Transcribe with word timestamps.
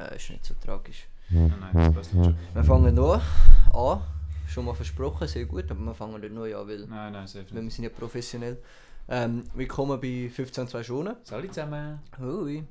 Äh, 0.00 0.16
ist 0.16 0.30
nicht 0.30 0.44
so 0.44 0.54
tragisch. 0.64 1.06
Nein, 1.28 1.52
nein, 1.60 1.70
das 1.74 1.94
passt 1.94 2.14
nicht 2.14 2.24
schon. 2.24 2.36
Wir 2.54 2.64
fangen 2.64 2.94
nur 2.94 3.20
an. 3.72 4.00
Schon 4.48 4.64
mal 4.64 4.74
versprochen, 4.74 5.28
sehr 5.28 5.44
gut, 5.44 5.70
aber 5.70 5.80
wir 5.80 5.94
fangen 5.94 6.20
nicht 6.20 6.32
neu 6.34 6.56
an, 6.56 6.66
weil, 6.66 6.86
Nein, 6.86 7.12
nein, 7.12 7.26
safe 7.26 7.44
weil 7.50 7.62
nicht. 7.62 7.64
wir 7.64 7.70
sind 7.70 7.84
ja 7.84 7.90
professionell. 7.90 8.58
Ähm, 9.08 9.44
willkommen 9.54 10.00
bei 10.00 10.28
15 10.28 10.66
2 10.68 10.82
Schonen. 10.82 11.16
Salut 11.22 11.54
zusammen. 11.54 12.00
Hui. 12.18 12.64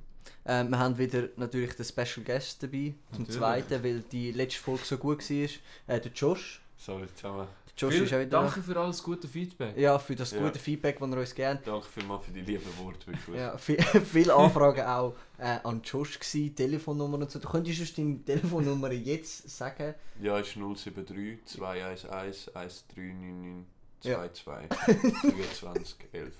Ähm, 0.45 0.69
wir 0.69 0.79
haben 0.79 0.97
wieder 0.97 1.29
natürlich 1.37 1.75
den 1.75 1.85
Special 1.85 2.23
Guest 2.25 2.61
dabei, 2.63 2.93
zum 3.11 3.21
Natürlich. 3.23 3.37
zweiten, 3.39 3.83
weil 3.83 4.01
die 4.11 4.31
letzte 4.31 4.59
Folge 4.59 4.83
so 4.83 4.97
gut 4.97 5.21
war. 5.29 5.47
Äh, 5.95 5.99
der 6.01 6.11
Josh. 6.13 6.61
Sorry 6.79 7.07
zusammen. 7.13 7.47
Josh 7.77 7.93
Viel- 7.93 8.03
ist 8.03 8.13
auch 8.13 8.19
wieder 8.19 8.41
Danke 8.41 8.61
für 8.61 8.77
alles 8.77 9.01
gute 9.03 9.27
Feedback. 9.27 9.77
Ja, 9.77 9.97
für 9.99 10.13
das 10.15 10.31
Ja. 10.31 10.39
gute 10.41 10.59
Feedback, 10.59 10.97
das 10.99 11.09
er 11.09 11.17
uns 11.17 11.33
gerne 11.35 11.59
Danke 11.63 11.87
vielmals 11.87 12.25
für 12.25 12.31
die 12.31 12.41
lieben 12.41 12.65
Worte. 12.77 13.11
Ja, 13.37 13.57
viel, 13.57 13.81
viele 14.05 14.33
Anfragen 14.33 14.81
auch 14.85 15.15
äh, 15.37 15.59
an 15.63 15.81
Josh 15.83 16.19
gsi, 16.19 16.49
Telefonnummer 16.55 17.17
und 17.19 17.31
so. 17.31 17.39
Du 17.39 17.47
könntest 17.47 17.79
uns 17.79 17.93
deine 17.95 18.23
Telefonnummer 18.25 18.91
jetzt 18.91 19.49
sagen. 19.49 19.93
Ja, 20.21 20.39
ist 20.39 20.55
073 20.55 21.45
211 21.45 22.09
1399 22.13 23.65
Ja. 24.03 24.33
22 24.33 25.11
23 25.21 25.95
11. 26.13 26.33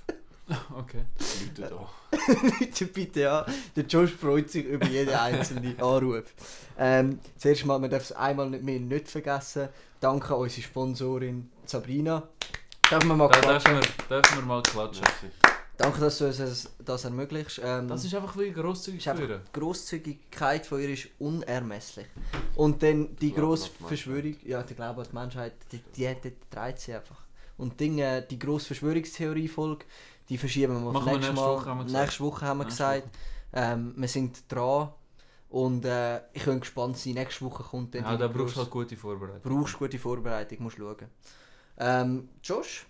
Okay. 0.76 1.06
Leute 1.58 1.70
da. 1.70 1.90
Bitte, 2.60 2.86
bitte, 2.88 3.20
ja. 3.22 3.46
Der 3.76 3.86
Josh 3.86 4.12
freut 4.12 4.50
sich 4.50 4.66
über 4.66 4.86
jeden 4.88 5.14
einzelnen 5.14 5.80
Anruf. 5.82 6.24
Ähm, 6.78 7.20
zuerst 7.38 7.66
mal, 7.66 7.78
man 7.80 7.90
darf 7.90 8.04
es 8.04 8.12
einmal 8.12 8.50
nicht 8.50 8.64
mehr 8.64 8.80
nicht 8.80 9.08
vergessen. 9.10 9.70
Danke 10.00 10.34
an 10.34 10.42
unsere 10.42 10.62
Sponsorin 10.62 11.50
Sabrina. 11.66 12.28
Darf 12.90 13.04
man 13.06 13.18
mal 13.18 13.28
Da 13.30 13.40
klatschen? 13.40 13.74
dürfen 13.76 13.92
wir, 14.10 14.22
dürfen 14.22 14.38
wir 14.38 14.46
mal 14.46 14.64
klatschen. 14.64 15.04
Merci. 15.04 15.36
Danke, 15.78 16.00
dass 16.02 16.18
du 16.18 16.26
uns 16.28 16.68
das, 16.84 17.06
ermöglicht. 17.06 17.62
Ähm, 17.64 17.88
Das 17.88 18.04
ist 18.04 18.14
einfach 18.14 18.36
wirklich 18.36 18.56
grosszügig 18.56 19.04
für 19.04 19.14
die 19.28 19.40
Grosszügigkeit 19.54 20.66
von 20.66 20.82
ihr 20.82 20.90
ist 20.90 21.08
unermesslich. 21.20 22.08
Und 22.56 22.84
dann 22.84 23.16
die 23.18 23.34
grosse 23.34 23.70
die 23.80 23.84
Verschwörung, 23.86 24.36
ja, 24.44 24.62
der 24.62 24.76
Glaube 24.76 25.02
an 25.02 25.08
die 25.10 25.16
Menschheit, 25.16 25.54
die, 25.72 25.80
die, 25.96 26.14
die 26.22 26.34
dreht 26.50 26.80
sie 26.80 26.94
einfach. 26.96 27.22
Und 27.60 27.80
Ding, 27.80 28.00
äh, 28.00 28.26
die 28.28 28.40
grosse 28.40 28.68
Verschwörungstheorie-Folge, 28.68 29.86
die 30.30 30.38
verschieben 30.38 30.82
wir 30.82 30.88
auf 30.88 30.94
Machen 30.94 31.14
nächste 31.14 31.34
Mal. 31.34 31.56
Woche, 31.56 31.66
haben 31.66 31.78
wir 31.80 31.84
gesagt. 31.86 32.04
nächste 32.06 32.24
Woche 32.24 32.46
haben 32.46 32.58
wir 32.60 32.64
Nächste 32.66 32.84
gesagt. 32.84 33.18
Ähm, 33.54 33.94
wir 33.98 34.08
sind 34.08 34.52
dran. 34.52 34.90
Und 35.50 35.84
äh, 35.86 36.22
ich 36.34 36.46
bin 36.46 36.60
gespannt 36.60 36.98
sein. 36.98 37.14
Nächste 37.14 37.46
Woche 37.46 37.64
kommt 37.64 37.94
dann 37.96 38.04
Ja, 38.04 38.18
da 38.18 38.28
brauchst 38.28 38.56
du 38.56 38.62
halt 38.62 38.70
gute 38.70 38.96
Vorbereitung. 38.96 39.42
brauchst 39.42 39.78
gute 39.78 39.98
Vorbereitung, 40.00 40.64
musst 40.64 40.78
schauen. 40.78 41.08
Ähm, 41.78 42.30
Josh, 42.44 42.86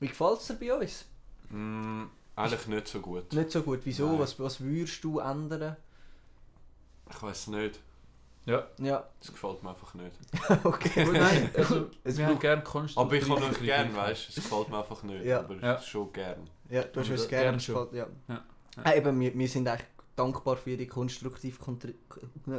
wie 0.00 0.08
gefällt 0.08 0.40
es 0.40 0.46
dir 0.48 0.54
bei 0.54 0.74
uns? 0.74 1.04
Mm, 1.50 2.04
eigentlich 2.36 2.66
nicht 2.66 2.88
so 2.88 3.00
gut. 3.00 3.32
Nicht 3.32 3.50
so 3.50 3.62
gut. 3.62 3.80
Wieso? 3.84 4.08
Nein. 4.08 4.18
Was, 4.18 4.38
was 4.38 4.60
würdest 4.60 5.02
du 5.04 5.20
ändern? 5.20 5.76
Ich 7.10 7.22
weiß 7.22 7.48
nicht. 7.48 7.80
Ja. 8.46 8.66
Ja, 8.78 9.08
Das 9.20 9.32
gefällt 9.32 9.62
mir 9.62 9.70
einfach 9.70 9.94
nicht. 9.94 10.12
okay. 10.64 11.04
Gut, 11.04 11.14
nein, 11.14 11.50
also, 11.56 11.88
Es 12.04 12.18
wir 12.18 12.26
haben 12.26 12.38
gerne 12.38 12.62
konstruktive 12.62 13.00
Aber 13.00 13.14
ich 13.38 13.42
kann 13.42 13.50
euch 13.54 13.60
gern, 13.62 13.96
weißt 13.96 14.26
du? 14.26 14.28
Es 14.28 14.34
gefällt 14.36 14.68
mir 14.68 14.78
einfach 14.78 15.02
nicht. 15.02 15.24
Ja. 15.24 15.40
Aber 15.40 15.54
Ja. 15.56 15.80
schon 15.80 16.12
gern. 16.12 16.50
Ja, 16.68 16.82
du 16.82 17.00
hast 17.00 17.08
da- 17.10 17.26
gerne 17.28 17.44
gern 17.44 17.60
schon. 17.60 17.74
gefallen, 17.90 17.96
ja. 18.28 18.34
Ja. 18.34 18.44
Ja. 18.84 18.94
Eben, 18.96 19.20
wir, 19.20 19.34
wir 19.38 19.48
sind 19.48 19.66
eigentlich 19.68 19.88
dankbar 20.16 20.56
für 20.56 20.76
die 20.76 20.86
konstruktive, 20.86 21.58
kontri- 21.62 21.94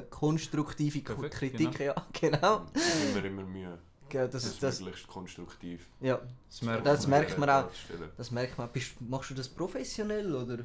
konstruktive 0.09 1.01
Ko- 1.03 1.21
Perfekt, 1.21 1.35
Kritik. 1.57 1.79
Ja, 1.79 1.95
genau. 2.19 2.65
Immer, 3.13 3.25
immer 3.25 3.43
Mühe. 3.43 3.77
Ja, 4.11 4.27
Das 4.27 4.45
ist 4.45 4.61
das, 4.63 4.79
möglichst 4.79 5.07
konstruktiv. 5.07 5.87
ja, 5.99 6.21
Das 6.49 6.61
merkt 6.61 6.85
Das 6.85 7.01
man. 7.07 7.09
merkt 7.19 7.37
man 7.37 7.49
auch. 7.49 7.69
das 8.17 8.31
merkt 8.31 8.57
man. 8.57 8.69
Bist, 8.71 9.01
machst 9.01 9.31
du 9.31 9.33
das 9.33 9.49
professionell 9.49 10.33
oder, 10.35 10.59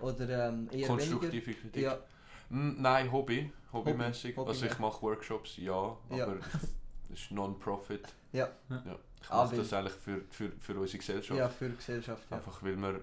oder 0.00 0.48
ähm, 0.48 0.68
eher 0.70 0.72
weniger? 0.72 0.86
Konstruktive 0.88 1.54
Kritik? 1.54 1.82
Ja, 1.82 1.98
Nein, 2.50 3.10
Hobby. 3.12 3.52
Hobbymäßig. 3.72 4.36
Hobby, 4.36 4.48
also 4.50 4.66
ich 4.66 4.78
mache 4.78 5.02
Workshops, 5.02 5.56
ja. 5.58 5.96
Ja. 6.10 6.24
Aber 6.24 6.36
das 6.36 6.70
ist 7.20 7.30
Non-Profit. 7.30 8.02
ja, 8.32 8.48
Ja. 8.70 8.98
Ich 9.20 9.28
mache 9.30 9.56
das 9.56 9.72
eigentlich 9.72 9.92
für, 9.94 10.22
für, 10.30 10.52
für 10.58 10.78
unsere 10.78 10.98
Gesellschaft. 10.98 11.38
ja, 11.38 11.48
für 11.48 11.68
die 11.68 11.76
Gesellschaft. 11.76 12.22
Ja. 12.30 12.36
Einfach 12.36 12.62
weil 12.62 12.76
man, 12.76 13.00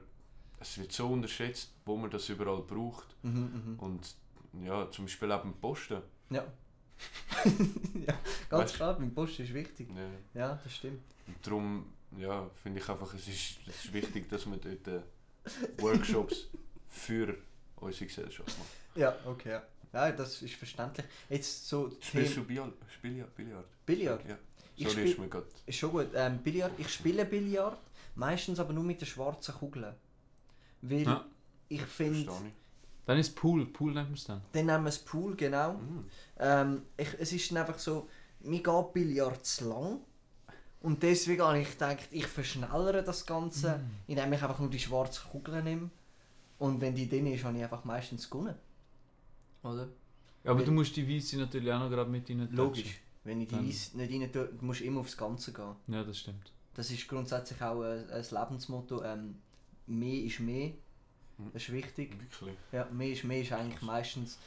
es 0.60 0.78
wird 0.78 0.92
so 0.92 1.08
unterschätzt, 1.10 1.72
wo 1.86 1.96
man 1.98 2.10
das 2.10 2.28
überall 2.30 2.62
braucht. 2.62 3.16
Mhm, 3.24 3.40
mhm. 3.74 3.80
Und 3.80 4.16
ja, 4.64 4.90
zum 4.90 5.06
Beispiel 5.06 5.32
auch 5.32 5.42
beim 5.42 5.54
Posten. 5.54 6.02
ja. 6.30 6.44
ja, 8.08 8.14
ganz 8.50 8.72
Weißt- 8.72 8.76
klar, 8.76 8.94
beim 8.98 9.14
Post 9.14 9.40
ist 9.42 9.54
wichtig. 9.54 9.90
Ja. 10.34 10.40
Ja, 10.42 10.60
das 10.64 10.74
stimmt. 10.74 11.02
Und 11.28 11.36
darum 11.46 11.94
ja, 12.18 12.50
finde 12.64 12.80
ich 12.80 12.88
einfach, 12.90 13.14
es 13.14 13.28
ist, 13.28 13.60
es 13.68 13.86
ist 13.86 13.94
wichtig, 13.94 14.30
dass 14.30 14.46
man 14.46 14.60
dort 14.62 14.88
äh, 14.88 15.02
Workshops 15.82 16.48
für 16.88 17.36
unsere 17.76 18.06
Gesellschaft 18.06 18.58
macht. 18.58 18.70
Ja, 18.96 19.16
okay. 19.26 19.50
Ja. 19.94 20.08
ja, 20.08 20.12
das 20.12 20.42
ist 20.42 20.56
verständlich. 20.56 21.06
Jetzt 21.30 21.68
so 21.68 21.92
Spielst 22.00 22.38
du 22.38 22.44
Billard? 22.44 22.74
Billard? 23.02 23.36
Billard? 23.36 23.66
Billard? 23.86 24.30
Ja. 24.30 24.38
Ich 24.78 24.90
Sorry, 24.90 25.12
ist 25.12 25.20
mir 25.20 25.28
gerade... 25.28 25.48
Ist 25.66 25.78
schon 25.78 25.92
gut. 25.92 26.10
Ähm, 26.14 26.40
Billard, 26.40 26.72
ich 26.78 26.90
spiele 26.90 27.26
Billard, 27.26 27.78
meistens 28.16 28.60
aber 28.60 28.74
nur 28.74 28.84
mit 28.84 29.00
der 29.02 29.06
schwarzen 29.06 29.56
Kugel. 29.56 29.94
Weil 30.82 31.04
Ja. 31.04 31.26
ich 31.70 31.82
finde. 31.84 32.32
Dann 33.06 33.18
ist 33.20 33.36
Pool. 33.36 33.66
Pool 33.68 33.94
nennt 33.94 34.10
man 34.10 34.16
es 34.16 34.26
dann. 34.26 34.42
dann 34.52 34.66
nehmen 34.66 34.84
wir 34.84 34.90
das 34.90 35.00
Pool, 35.00 35.36
genau. 35.36 35.74
Mm. 35.74 36.10
Ähm, 36.40 36.82
ich, 36.98 37.10
es 37.20 37.32
ist 37.32 37.52
dann 37.52 37.60
einfach 37.60 37.78
so, 37.78 38.10
mir 38.42 38.62
geht 38.64 38.94
Billard 38.94 39.46
zu 39.46 39.70
lang. 39.70 40.00
Und 40.82 41.02
deswegen 41.02 41.42
habe 41.42 41.60
ich 41.60 41.72
gedacht, 41.72 42.08
ich 42.12 42.28
verschnellere 42.28 43.04
das 43.04 43.26
Ganze, 43.26 43.80
indem 44.08 44.34
ich 44.34 44.44
einfach 44.44 44.60
nur 44.60 44.70
die 44.70 44.80
schwarze 44.80 45.22
Kugel 45.32 45.64
nehme. 45.64 45.90
Und 46.60 46.80
wenn 46.82 46.96
die 46.96 47.10
drin 47.10 47.28
ist, 47.28 47.44
habe 47.44 47.58
ich 47.58 47.64
einfach 47.64 47.84
meistens 47.86 48.30
gewonnen. 48.30 48.56
Oder? 49.66 49.88
Ja, 50.44 50.52
aber 50.52 50.60
Weil- 50.60 50.66
du 50.66 50.72
musst 50.72 50.96
die 50.96 51.08
Weiße 51.08 51.38
natürlich 51.38 51.72
auch 51.72 51.80
noch 51.80 51.90
gerade 51.90 52.10
mit 52.10 52.30
rein 52.30 52.48
Logisch. 52.52 53.00
Wenn 53.24 53.42
ich 53.42 53.48
die 53.48 53.56
Weiss 53.68 53.94
nicht 53.96 54.14
rein 54.14 54.32
tue, 54.32 54.50
musst 54.62 54.82
du 54.82 54.86
immer 54.86 55.00
aufs 55.00 55.18
Ganze 55.18 55.52
gehen. 55.52 55.76
Ja, 55.88 56.04
das 56.04 56.20
stimmt. 56.20 56.52
Das 56.76 56.92
ist 56.92 57.08
grundsätzlich 57.08 57.60
auch 57.62 57.82
ein, 57.82 58.10
ein 58.10 58.26
Lebensmotto. 58.30 59.04
Ähm, 59.04 59.36
mehr 59.88 60.24
ist 60.24 60.40
mehr. 60.40 60.72
Das 61.54 61.64
ist 61.64 61.72
wichtig. 61.74 62.12
Wirklich. 62.20 62.56
Ja, 62.72 62.86
mehr 62.92 63.10
ist 63.10 63.24
mehr 63.24 63.42
ist 63.42 63.52
eigentlich 63.52 63.82
meistens. 63.82 64.38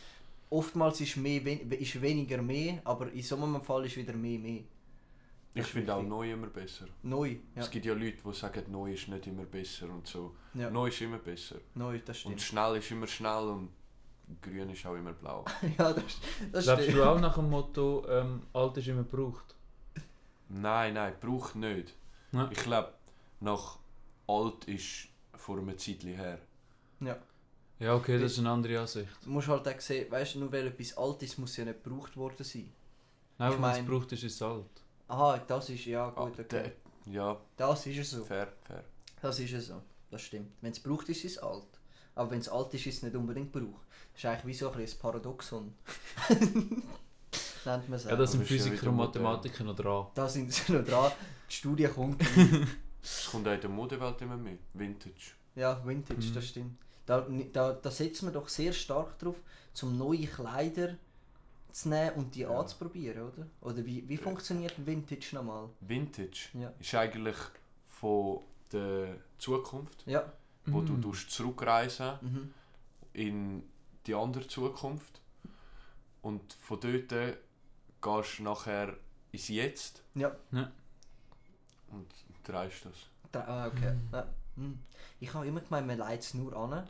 Oftmals 0.51 1.01
ist, 1.01 1.17
mehr, 1.17 1.45
wen- 1.45 1.71
ist 1.73 2.01
weniger 2.01 2.41
mehr, 2.41 2.81
aber 2.85 3.11
in 3.13 3.23
so 3.23 3.37
einem 3.37 3.61
Fall 3.63 3.85
ist 3.87 3.97
wieder 3.97 4.15
mehr 4.15 4.39
mehr. 4.39 4.61
Ich 5.55 5.63
ist 5.63 5.71
finde 5.71 5.95
auch 5.95 6.03
neu 6.03 6.33
immer 6.33 6.47
besser. 6.47 6.87
Neu. 7.03 7.31
Ja, 7.57 7.63
Es 7.63 7.71
gibt 7.71 7.85
ja 7.85 7.93
Leute, 7.95 8.19
die 8.25 8.33
sagen, 8.33 8.65
neu 8.71 8.93
ist 8.93 9.09
nicht 9.09 9.27
immer 9.27 9.45
besser 9.45 9.91
und 9.91 10.07
so. 10.07 10.35
ja. 10.55 10.71
Neu 10.71 10.89
ist 10.89 11.01
immer 11.01 11.19
besser. 11.19 11.57
neu, 11.75 11.99
das 11.99 12.19
Und 12.25 12.41
stimmt. 12.41 12.41
schnell 12.43 12.77
ist 12.77 12.91
immer 12.91 13.07
schnell 13.07 13.43
und 13.49 13.69
grün 14.43 14.71
ist 14.71 14.85
auch 14.87 14.95
immer 14.95 15.13
blau. 15.13 15.45
ja, 15.79 15.93
das, 15.93 16.05
das 16.53 16.67
Lebst 16.67 16.83
stimmt. 16.85 16.99
du 16.99 17.05
auch 17.05 17.21
nach 17.21 17.35
dem 17.35 17.51
Motto, 17.51 18.07
ähm, 18.09 18.43
alt 18.53 18.77
ist 18.77 18.89
immer 18.89 19.03
gebraucht? 19.05 19.55
Nein, 20.49 20.95
nein, 20.95 21.15
braucht 21.21 21.57
nicht. 21.57 21.95
Ja. 22.33 22.49
Ich 22.51 22.59
glaube, 22.59 22.93
nach 23.41 23.79
alt 24.27 24.65
ist 24.67 25.09
vor 25.35 25.59
einer 25.59 25.77
Zeit 25.77 26.03
her. 26.05 26.39
Ja. 27.01 27.17
Ja, 27.79 27.95
okay, 27.95 28.19
das 28.19 28.33
ist 28.33 28.39
eine 28.41 28.51
andere 28.51 28.81
Ansicht. 28.81 29.09
Du 29.25 29.31
musst 29.31 29.47
halt 29.49 29.69
auch 29.69 29.81
sehen, 29.81 30.11
weißt 30.11 30.35
du, 30.35 30.41
nur 30.41 30.53
weil 30.53 30.67
etwas 30.67 30.97
alt 30.99 31.23
ist, 31.23 31.39
muss 31.39 31.57
ja 31.57 31.65
nicht 31.65 31.83
gebraucht 31.85 32.17
worden 32.17 32.43
sein. 32.45 32.73
Nein, 33.39 33.53
Ich 33.53 33.63
wenn 33.63 33.71
es 33.71 33.77
gebraucht 33.79 34.13
ist, 34.13 34.25
ist 34.25 34.35
es 34.35 34.43
alt. 34.43 34.65
Aha, 35.07 35.39
das 35.47 35.71
ist 35.71 35.85
ja 35.85 36.09
Ah, 36.09 36.25
gut, 36.25 36.41
okay. 36.41 36.45
der- 36.51 36.73
Ja, 37.13 37.37
Das 37.57 37.87
ist 37.87 37.99
es 37.99 38.11
so. 38.11 38.25
fair, 38.25 38.49
fair. 38.65 38.83
Das 39.23 39.39
ist 39.39 39.53
es 39.53 39.69
so. 39.69 39.81
Das 40.11 40.23
stimmt. 40.23 40.51
Wenn 40.61 40.73
es 40.73 40.81
braucht, 40.81 41.09
ist 41.09 41.25
es 41.25 41.39
alt. 41.39 41.78
Aber 42.19 42.31
wenn 42.33 42.41
es 42.41 42.49
alt 42.49 42.75
ist, 42.75 42.85
ist 42.87 42.97
es 42.97 43.03
nicht 43.03 43.15
unbedingt 43.15 43.53
braucht. 43.53 43.87
Das 44.13 44.19
ist 44.19 44.25
eigentlich 44.27 44.47
wie 44.47 44.55
so 44.55 44.71
ein 44.71 44.77
bisschen 44.79 44.99
ein 44.99 45.03
Paradoxon. 45.03 45.73
Nennt 47.65 47.89
man 47.89 47.93
es 47.99 48.05
Ja, 48.05 48.17
das 48.17 48.33
sind 48.33 48.45
Physiker 48.47 48.89
und. 48.89 48.97
Mathematiker 48.97 49.65
noch 49.65 49.77
dran. 49.77 50.07
Da 50.15 50.29
sind 50.29 50.53
sie 50.53 50.73
noch 50.73 50.85
dran. 50.85 51.13
Die 51.49 51.55
Studie 51.55 51.87
kommt. 51.87 52.23
Es 53.03 53.29
kommt 53.31 53.47
auch 53.47 53.53
in 53.53 53.61
der 53.61 53.71
Modewelt 53.71 54.21
immer 54.23 54.37
mehr. 54.37 54.57
Vintage. 54.75 55.33
Ja, 55.55 55.81
Vintage, 55.87 56.27
Mhm. 56.29 56.35
das 56.35 56.47
stimmt. 56.47 56.79
Da, 57.07 57.27
da, 57.53 57.73
da 57.73 57.91
setzen 57.91 58.27
wir 58.29 58.33
doch 58.33 58.49
sehr 58.49 58.73
stark 58.73 59.19
drauf, 59.19 59.37
zum 59.73 59.97
neue 59.97 60.27
Kleider 60.27 60.97
zu 61.73 61.89
nehmen 61.89 62.13
und 62.17 62.35
die 62.35 62.41
Ja. 62.41 62.51
anzuprobieren, 62.59 63.23
oder? 63.23 63.47
Oder 63.61 63.85
wie, 63.87 64.07
wie 64.09 64.17
funktioniert 64.17 64.75
Vintage 64.85 65.29
nochmal? 65.35 65.69
Vintage 65.81 66.49
Ja. 66.55 66.73
ist 66.81 66.95
eigentlich 66.95 67.37
von 67.89 68.41
der 68.73 69.17
Zukunft, 69.39 70.03
Ja. 70.07 70.31
Wo 70.73 70.81
du 70.83 70.95
Mm. 70.95 71.03
tust 71.03 71.31
zurückreisen 71.31 72.13
Mhm. 72.21 72.55
in 73.13 73.63
die 74.07 74.15
andere 74.15 74.47
Zukunft. 74.47 75.21
Und 76.23 76.53
von 76.55 76.81
dort 76.81 77.09
gehst 77.09 78.39
du 78.39 78.43
nachher 78.43 78.97
ins 79.33 79.49
Jetzt 79.49 80.03
Ja. 80.15 80.35
und 81.91 82.07
drehst 82.45 82.85
das. 82.85 82.95
Da, 83.33 83.45
ah, 83.45 83.67
okay. 83.69 83.95
Ja. 84.13 84.27
Hm. 84.57 84.79
Ich 85.21 85.33
habe 85.35 85.47
immer 85.47 85.61
gemeint, 85.61 85.87
man 85.87 85.99
leitet 85.99 86.25
es 86.25 86.35
nur 86.35 86.55
an. 86.57 86.89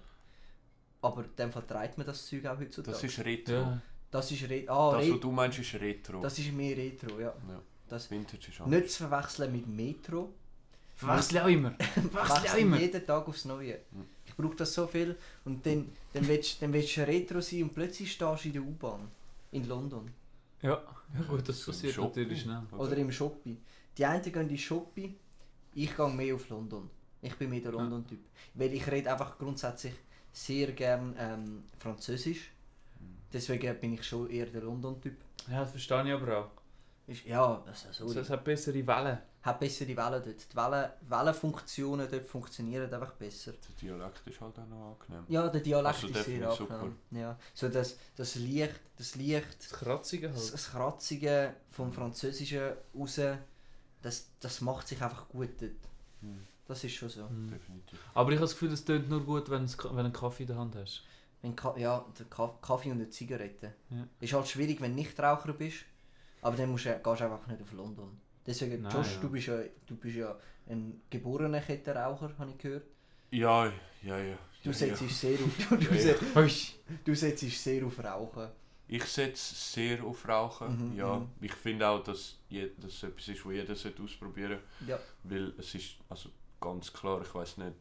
Aber 1.03 1.25
in 1.25 1.37
dem 1.37 1.53
Fall 1.53 1.63
treibt 1.67 1.99
man 1.99 2.07
das 2.07 2.27
Zeug 2.27 2.47
auch 2.47 2.59
heutzutage. 2.59 2.93
Das 2.93 3.05
ist 3.05 3.19
Retro. 3.21 3.53
Ja. 3.55 3.81
das 4.11 4.31
ist 4.33 4.49
Re 4.49 4.65
ah, 4.69 4.97
Das, 4.99 5.11
was 5.11 5.21
du 5.21 5.31
meinst, 5.31 5.59
ist 5.59 5.75
Retro. 5.75 6.21
das 6.21 6.39
ist 6.39 6.53
mehr 6.53 6.77
Retro, 6.77 7.19
ja. 7.21 7.35
ja. 7.49 7.61
Das 7.89 8.11
Vintage 8.11 8.49
ist 8.49 8.61
anders. 8.61 8.81
nicht 8.83 8.93
zu 8.93 9.07
verwechseln 9.07 9.53
mit 9.53 9.67
Metro. 9.67 10.33
Verwechsel 10.99 11.39
auch 11.39 11.47
immer. 11.47 11.71
Verwechsel 12.13 12.49
auch 12.49 12.57
immer. 12.57 12.79
jeden 12.79 13.07
Tag 13.07 13.29
aufs 13.29 13.45
Neue. 13.45 13.75
Hm. 13.93 14.05
Ich 14.27 14.35
brauche 14.35 14.57
das 14.57 14.75
so 14.75 14.87
viel. 14.87 15.17
Und 15.45 15.65
dann, 15.65 15.91
dann 16.13 16.27
willst 16.27 16.61
dann 16.61 16.73
willst 16.73 16.97
du 16.97 17.07
retro 17.07 17.41
sein 17.41 17.63
und 17.63 17.75
plötzlich 17.75 18.13
stehst 18.13 18.45
du 18.45 18.49
in 18.49 18.53
der 18.53 18.63
U-Bahn. 18.63 19.09
In 19.53 19.67
London. 19.67 20.11
Ja, 20.61 20.83
ja 21.15 21.23
gut, 21.29 21.49
das 21.49 21.65
passiert 21.65 21.95
Shopping. 21.95 22.23
natürlich 22.23 22.43
schnell. 22.43 22.63
Oder 22.77 22.97
im 22.97 23.13
Shoppi. 23.13 23.57
Die 23.97 24.05
einen 24.05 24.23
gehen 24.23 24.51
in 24.51 24.59
Shoppi, 24.59 25.17
ich 25.75 25.97
gehe 25.97 26.09
mehr 26.09 26.35
auf 26.35 26.49
London. 26.49 26.91
Ich 27.23 27.35
bin 27.37 27.51
mehr 27.51 27.61
der. 27.61 27.73
London-Typ. 27.73 28.21
Weil 28.55 28.75
ich 28.75 28.87
rede 28.91 29.11
einfach 29.11 29.39
grundsätzlich 29.39 29.95
sehr 30.33 30.73
gern 30.73 31.15
ähm, 31.19 31.65
Französisch. 31.79 32.51
Deswegen 33.33 33.79
bin 33.81 33.95
ich 33.95 34.05
schon 34.05 34.29
eher 34.31 34.47
der 34.47 34.63
London-Typ. 34.63 35.17
Ja, 35.49 35.61
das 35.61 35.71
verstehe 35.71 36.07
ich 36.07 36.13
aber 36.13 36.39
auch. 36.39 36.51
Ist- 37.09 37.25
Ja, 37.25 37.63
also 37.67 37.89
So, 37.91 38.07
sorry. 38.09 38.21
es 38.21 38.31
hat 38.31 38.45
bessere 38.45 38.87
Wellen. 38.87 39.19
Hat 39.43 39.59
bessere 39.61 39.89
Wellen 39.97 40.23
dort. 40.23 40.53
Die 40.53 40.57
Wellen, 40.57 40.91
Wellenfunktionen 41.09 42.07
dort 42.11 42.27
funktionieren 42.27 42.93
einfach 42.93 43.13
besser. 43.15 43.53
Der 43.53 43.75
Dialekt 43.81 44.23
ist 44.27 44.41
halt 44.41 44.59
auch 44.59 44.67
noch 44.67 44.97
angenehm. 45.01 45.25
Ja, 45.29 45.49
der 45.49 45.61
Dialekt 45.63 45.95
Also, 46.03 46.09
ist 46.09 46.25
sehr 46.25 46.51
super. 46.53 46.75
angenehm. 46.75 46.97
Ja. 47.13 47.39
So 47.55 47.69
das, 47.69 47.97
das 48.15 48.35
Licht, 48.35 48.79
das 48.97 49.15
Licht, 49.15 49.57
Das 49.59 49.71
Kratzige 49.71 50.29
halt. 50.33 50.53
das 50.53 50.71
Kratzige 50.71 51.55
vom 51.71 51.93
Französischen 51.93 52.73
raus, 52.95 53.21
das, 54.03 54.27
das 54.41 54.61
macht 54.61 54.87
sich 54.89 55.03
einfach 55.03 55.29
gut 55.29 55.51
dort. 55.61 55.73
Hm, 56.21 56.47
Das 56.67 56.85
ist 56.85 56.93
schon 56.95 57.09
so. 57.09 57.23
Mhm. 57.25 57.49
definitiv. 57.51 57.99
Aber 58.15 58.31
ich 58.31 58.37
habe 58.37 58.45
das 58.45 58.53
Gefühl, 58.53 58.73
es 58.73 58.85
tönt 58.85 59.09
nur 59.09 59.25
gut, 59.25 59.49
wenn 59.49 59.67
du 59.67 59.89
einen 59.97 60.13
Kaffee 60.13 60.43
in 60.43 60.49
der 60.49 60.57
Hand 60.59 60.77
hast. 60.77 61.03
Wenn 61.41 61.55
Ka 61.57 61.75
ja, 61.79 62.05
der 62.19 62.27
Ka 62.27 62.53
Kaffee 62.61 62.91
und 62.91 62.99
eine 62.99 63.09
Zigarette. 63.09 63.73
Ja. 63.91 64.07
Ist 64.21 64.33
halt 64.35 64.49
schwierig, 64.49 64.81
wenn 64.83 64.91
du 64.91 64.97
nicht 64.97 65.19
Raucher 65.19 65.53
bist. 65.55 65.85
Aber 66.43 66.57
dann 66.57 66.71
musst 66.71 66.87
du, 66.87 66.91
gehst 66.91 67.05
du 67.05 67.11
einfach 67.11 67.47
nicht 67.47 67.63
auf 67.63 67.73
London. 67.73 68.21
Deswegen, 68.47 68.83
Nein, 68.83 68.93
Josh, 68.93 69.15
ja. 69.15 69.21
du, 69.21 69.31
bist 69.31 69.47
ja, 69.47 69.59
du 69.87 69.97
bist 69.97 70.17
ja 70.17 70.39
ein 70.69 71.03
geborener 71.11 71.61
Kettenraucher, 71.61 72.31
habe 72.39 72.51
ich 72.51 72.59
gehört. 72.59 72.87
Ja, 73.31 73.67
ja, 74.03 74.19
ja. 74.19 74.39
Du 74.63 74.71
ja, 74.71 74.73
setzt 74.73 75.03
ja. 75.03 75.09
sehr 75.09 75.39
auf, 75.39 75.69
du, 75.69 75.77
du, 75.77 75.95
Ja, 75.95 76.49
du 77.05 77.15
setzt 77.15 77.63
sehr 77.63 77.85
auf 77.85 78.03
Rauchen. 78.03 78.49
Ich 78.89 79.05
setze 79.05 79.55
sehr 79.55 80.03
auf 80.03 80.27
Rauchen. 80.27 80.93
Mhm, 80.93 80.97
ja, 80.97 81.17
mhm. 81.17 81.29
ich 81.43 81.53
finde 81.53 81.87
auch, 81.87 82.03
dass 82.03 82.39
das 82.49 83.03
etwas 83.03 83.29
ist, 83.29 83.45
was 83.45 83.53
jeder 83.53 83.75
sollte 83.77 84.03
ausprobieren 84.03 84.61
Ja. 84.87 84.99
Weil 85.25 85.53
es 85.59 85.75
ist 85.75 85.97
also 86.09 86.31
ganz 86.59 86.91
klar, 86.93 87.21
ich 87.21 87.35
weiß 87.35 87.59
nicht, 87.59 87.75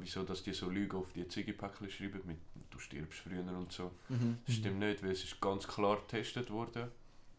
wieso 0.00 0.24
dass 0.24 0.42
die 0.42 0.52
so 0.52 0.68
Lügen 0.68 0.96
auf 0.96 1.12
die 1.12 1.28
Ziggy-Päckchen 1.28 1.88
schreiben 1.88 2.20
mit 2.24 2.38
«Du 2.70 2.78
stirbst 2.80 3.20
früher» 3.20 3.46
und 3.56 3.72
so. 3.72 3.92
Mhm. 4.08 4.38
Das 4.44 4.56
stimmt 4.56 4.80
nicht, 4.80 5.02
weil 5.02 5.12
es 5.12 5.22
ist 5.22 5.40
ganz 5.40 5.66
klar 5.68 5.96
getestet 5.96 6.50
worden. 6.50 6.90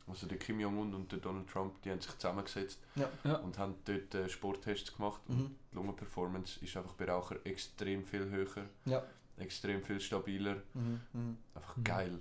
Also 0.09 0.25
der 0.27 0.37
Kim 0.39 0.59
Jong-un 0.59 0.93
und 0.95 1.11
der 1.11 1.19
Donald 1.19 1.47
Trump, 1.49 1.81
die 1.83 1.91
haben 1.91 2.01
sich 2.01 2.11
zusammengesetzt 2.17 2.79
Ja. 2.95 3.09
Ja. 3.23 3.35
und 3.37 3.57
haben 3.59 3.75
dort 3.85 4.13
äh, 4.15 4.27
Sporttests 4.27 4.95
gemacht. 4.95 5.21
Und 5.27 5.37
Mhm. 5.37 5.55
die 5.71 5.75
Lungenperformance 5.75 6.59
ist 6.63 6.75
einfach 6.75 6.93
bei 6.93 7.05
Rauchern 7.05 7.37
extrem 7.43 8.03
viel 8.05 8.27
höher, 8.29 8.65
Ja. 8.85 9.03
extrem 9.37 9.83
viel 9.83 9.99
stabiler. 9.99 10.55
Mhm. 10.73 10.99
Mhm. 11.13 11.37
Einfach 11.53 11.75
geil. 11.83 12.19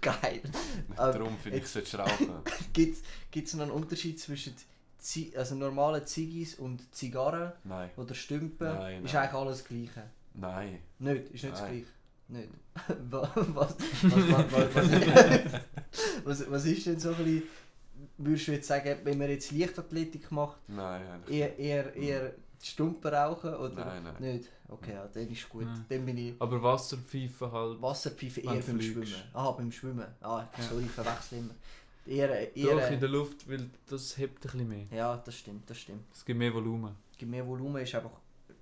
Geil. 0.00 0.42
Aber 0.96 1.12
Darum 1.18 1.36
finde 1.38 1.58
ich, 1.58 1.64
jetzt- 1.64 1.72
solltest 1.72 1.94
du 1.94 1.98
rauchen. 1.98 2.42
Gibt 2.72 3.02
es 3.48 3.54
noch 3.54 3.62
einen 3.62 3.72
Unterschied 3.72 4.18
zwischen 4.20 4.54
Zi 4.98 5.32
also 5.36 5.54
normalen 5.54 6.04
Ziggis 6.06 6.56
und 6.56 6.92
Zigarren 6.94 7.52
Nein, 7.64 7.90
oder 7.96 8.14
Stümpen? 8.14 8.66
Nein, 8.68 9.04
ist 9.04 9.14
nein. 9.14 9.22
eigentlich 9.22 9.34
alles 9.40 9.58
das 9.58 9.68
Gleiche. 9.68 10.10
nein. 10.34 10.78
Nicht, 10.98 11.24
ist 11.30 11.42
nicht 11.44 11.52
das 11.52 11.60
Nein. 11.60 11.70
Gleiche. 11.72 11.86
Nicht. 12.28 12.48
was, 13.10 13.28
was, 13.34 13.74
was, 16.24 16.50
was, 16.50 16.64
ist 16.66 16.86
denn 16.86 17.00
so 17.00 17.10
ein 17.10 17.16
bisschen, 17.16 17.42
würdest 18.18 18.48
du 18.48 18.52
jetzt 18.52 18.68
sagen, 18.68 18.96
wenn 19.04 19.18
man 19.18 19.30
jetzt 19.30 19.50
Leichtathletik 19.50 20.30
macht, 20.30 20.58
Nein, 20.68 21.02
eher, 21.28 21.58
eher, 21.58 21.94
eher 21.96 22.34
die 22.62 22.66
Stumpen 22.66 23.12
rauchen 23.14 23.54
oder 23.54 23.84
Nein, 23.84 24.02
nein. 24.02 24.14
nicht? 24.36 24.50
Okay, 24.68 24.92
ja, 24.92 25.06
dann 25.06 25.28
ist 25.28 25.48
gut. 25.48 25.64
Nein. 25.64 25.84
Dann 25.88 26.04
bin 26.04 26.18
ich 26.18 26.34
Aber 26.40 26.62
Wasserpfeifen 26.62 27.50
halt. 27.52 27.80
Wasserpfeife 27.80 28.40
eher 28.42 28.50
beim 28.52 28.62
fliegst. 28.62 28.88
Schwimmen. 28.88 29.14
Aha, 29.32 29.50
beim 29.52 29.72
Schwimmen. 29.72 30.06
Ah, 30.20 30.44
Ja. 30.58 30.64
sorry, 30.64 30.82
ich 30.84 30.90
verwechsel 30.90 31.38
immer. 31.38 31.54
Eher, 32.06 32.28
Doch, 32.28 32.54
in 32.54 32.66
eher, 32.66 32.96
der 32.96 33.08
Luft, 33.08 33.48
weil 33.48 33.68
das 33.88 34.16
hebt 34.18 34.38
ein 34.38 34.40
bisschen 34.50 34.68
mehr. 34.68 34.86
ja, 34.90 35.16
das 35.24 35.34
stimmt, 35.36 35.68
das 35.70 35.78
stimmt. 35.78 36.04
Es 36.12 36.24
gibt 36.24 36.38
mehr 36.38 36.52
Volumen. 36.52 36.94
Es 37.12 37.18
gibt 37.18 37.30
mehr 37.30 37.46
Volumen, 37.46 37.82
ist 37.82 37.94
einfach 37.94 38.10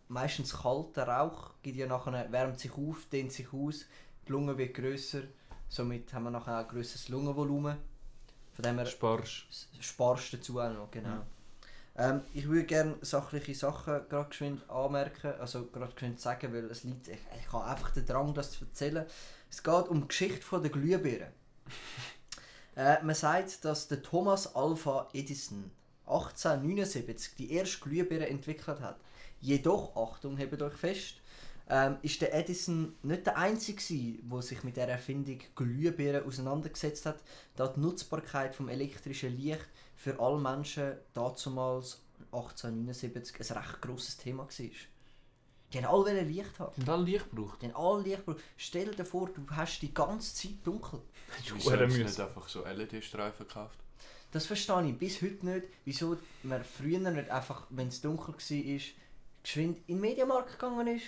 meistens 0.09 0.57
kalter 0.57 1.09
Rauch, 1.09 1.51
gibt 1.63 1.77
ja 1.77 1.87
nachher, 1.87 2.31
wärmt 2.31 2.59
sich 2.61 2.73
auf, 2.73 3.07
dehnt 3.11 3.33
sich 3.33 3.53
aus, 3.53 3.87
die 4.27 4.33
Lunge 4.33 4.57
wird 4.59 4.75
grösser, 4.75 5.23
somit 5.69 6.13
haben 6.13 6.25
wir 6.25 6.31
nachher 6.31 6.59
auch 6.59 6.65
ein 6.65 6.69
grösseres 6.69 7.09
Lungenvolumen. 7.09 7.77
Von 8.53 8.63
dem 8.63 8.79
her 8.79 8.87
sparst 8.87 10.33
du 10.33 10.37
dazu 10.37 10.61
auch 10.61 10.73
noch, 10.73 10.91
genau. 10.91 11.09
Ja. 11.09 11.27
Ähm, 11.99 12.23
ich 12.35 12.49
würde 12.49 12.65
gerne 12.65 12.97
sachliche 13.01 13.55
Sachen 13.55 14.09
gerade 14.09 14.29
geschwind 14.29 14.69
anmerken, 14.71 15.33
also 15.41 15.67
gerade 15.67 15.93
geschwind 15.93 16.21
sagen, 16.21 16.53
weil 16.53 16.65
es 16.71 16.85
liegt, 16.85 17.09
ich, 17.09 17.19
ich 17.39 17.53
habe 17.53 17.65
einfach 17.65 17.91
den 17.91 18.07
Drang, 18.07 18.35
das 18.35 18.53
zu 18.53 18.65
erzählen. 18.65 19.07
Es 19.51 19.63
geht 19.63 19.89
um 19.89 20.03
die 20.03 20.09
Geschichte 20.09 20.43
von 20.43 20.63
der 20.63 20.71
Glühbirne. 20.71 21.33
äh, 22.77 23.03
man 23.03 23.15
sagt, 23.15 23.65
dass 23.65 23.89
der 23.89 24.03
Thomas 24.03 24.55
Alva 24.55 25.09
Edison 25.13 25.71
1879 26.07 27.35
die 27.37 27.53
erste 27.53 27.81
Glühbirne 27.81 28.29
entwickelt 28.29 28.81
hat. 28.81 29.01
Jedoch, 29.47 29.95
Achtung, 29.95 30.37
hebt 30.39 30.61
euch 30.61 30.75
fest, 30.75 31.21
ähm, 31.71 31.99
ist 32.03 32.21
der 32.21 32.35
Edison 32.35 32.97
nicht 33.05 33.27
der 33.27 33.39
Einzige, 33.39 34.19
der 34.21 34.43
sich 34.43 34.65
mit 34.65 34.77
der 34.77 34.89
Erfindung 34.89 35.39
Glühbirne 35.55 36.25
auseinandergesetzt 36.25 37.07
hat, 37.07 37.23
da 37.55 37.69
die 37.69 37.79
Nutzbarkeit 37.79 38.57
vom 38.57 38.69
elektrischen 38.69 39.37
Licht 39.37 39.69
für 39.95 40.19
alle 40.19 40.41
Menschen 40.41 40.95
dazumals 41.15 42.03
1879 42.33 43.53
ein 43.53 43.57
recht 43.59 43.83
grosses 43.83 44.17
Thema 44.17 44.49
war. 44.49 44.49
Die 45.73 45.79
haben 45.79 45.85
alle 45.85 46.23
Licht 46.23 46.59
haben. 46.59 46.73
Und 46.77 46.89
alle 46.89 47.05
Licht 47.05 47.31
braucht. 47.31 47.63
Die 47.63 47.67
haben 47.67 47.77
alle 47.77 48.03
Licht 48.03 48.27
gebraucht. 48.27 48.43
Stell 48.57 48.93
dir 48.97 49.05
vor, 49.05 49.29
du 49.29 49.47
hast 49.51 49.79
die 49.79 49.95
ganze 49.95 50.35
Zeit 50.35 50.57
dunkel. 50.65 51.03
Wieso 51.55 51.71
haben 51.71 51.89
sie 51.89 52.03
nicht 52.03 52.19
einfach 52.19 52.49
so 52.49 52.65
LED-Streifen 52.65 53.47
gekauft? 53.47 53.79
Das 54.33 54.45
verstehe 54.45 54.89
ich 54.89 54.99
bis 54.99 55.23
heute 55.23 55.47
nicht, 55.47 55.67
wieso 55.85 56.17
man 56.43 56.65
früher 56.65 56.99
nicht 56.99 57.31
einfach, 57.31 57.69
wenn 57.71 57.89
es 57.89 58.01
dunkel 58.01 58.35
war, 58.35 58.81
geschwind 59.47 59.79
in 59.87 59.97
den 59.97 60.01
Mediamarkt 60.01 60.53
gegangen 60.59 60.87
ist. 60.89 61.05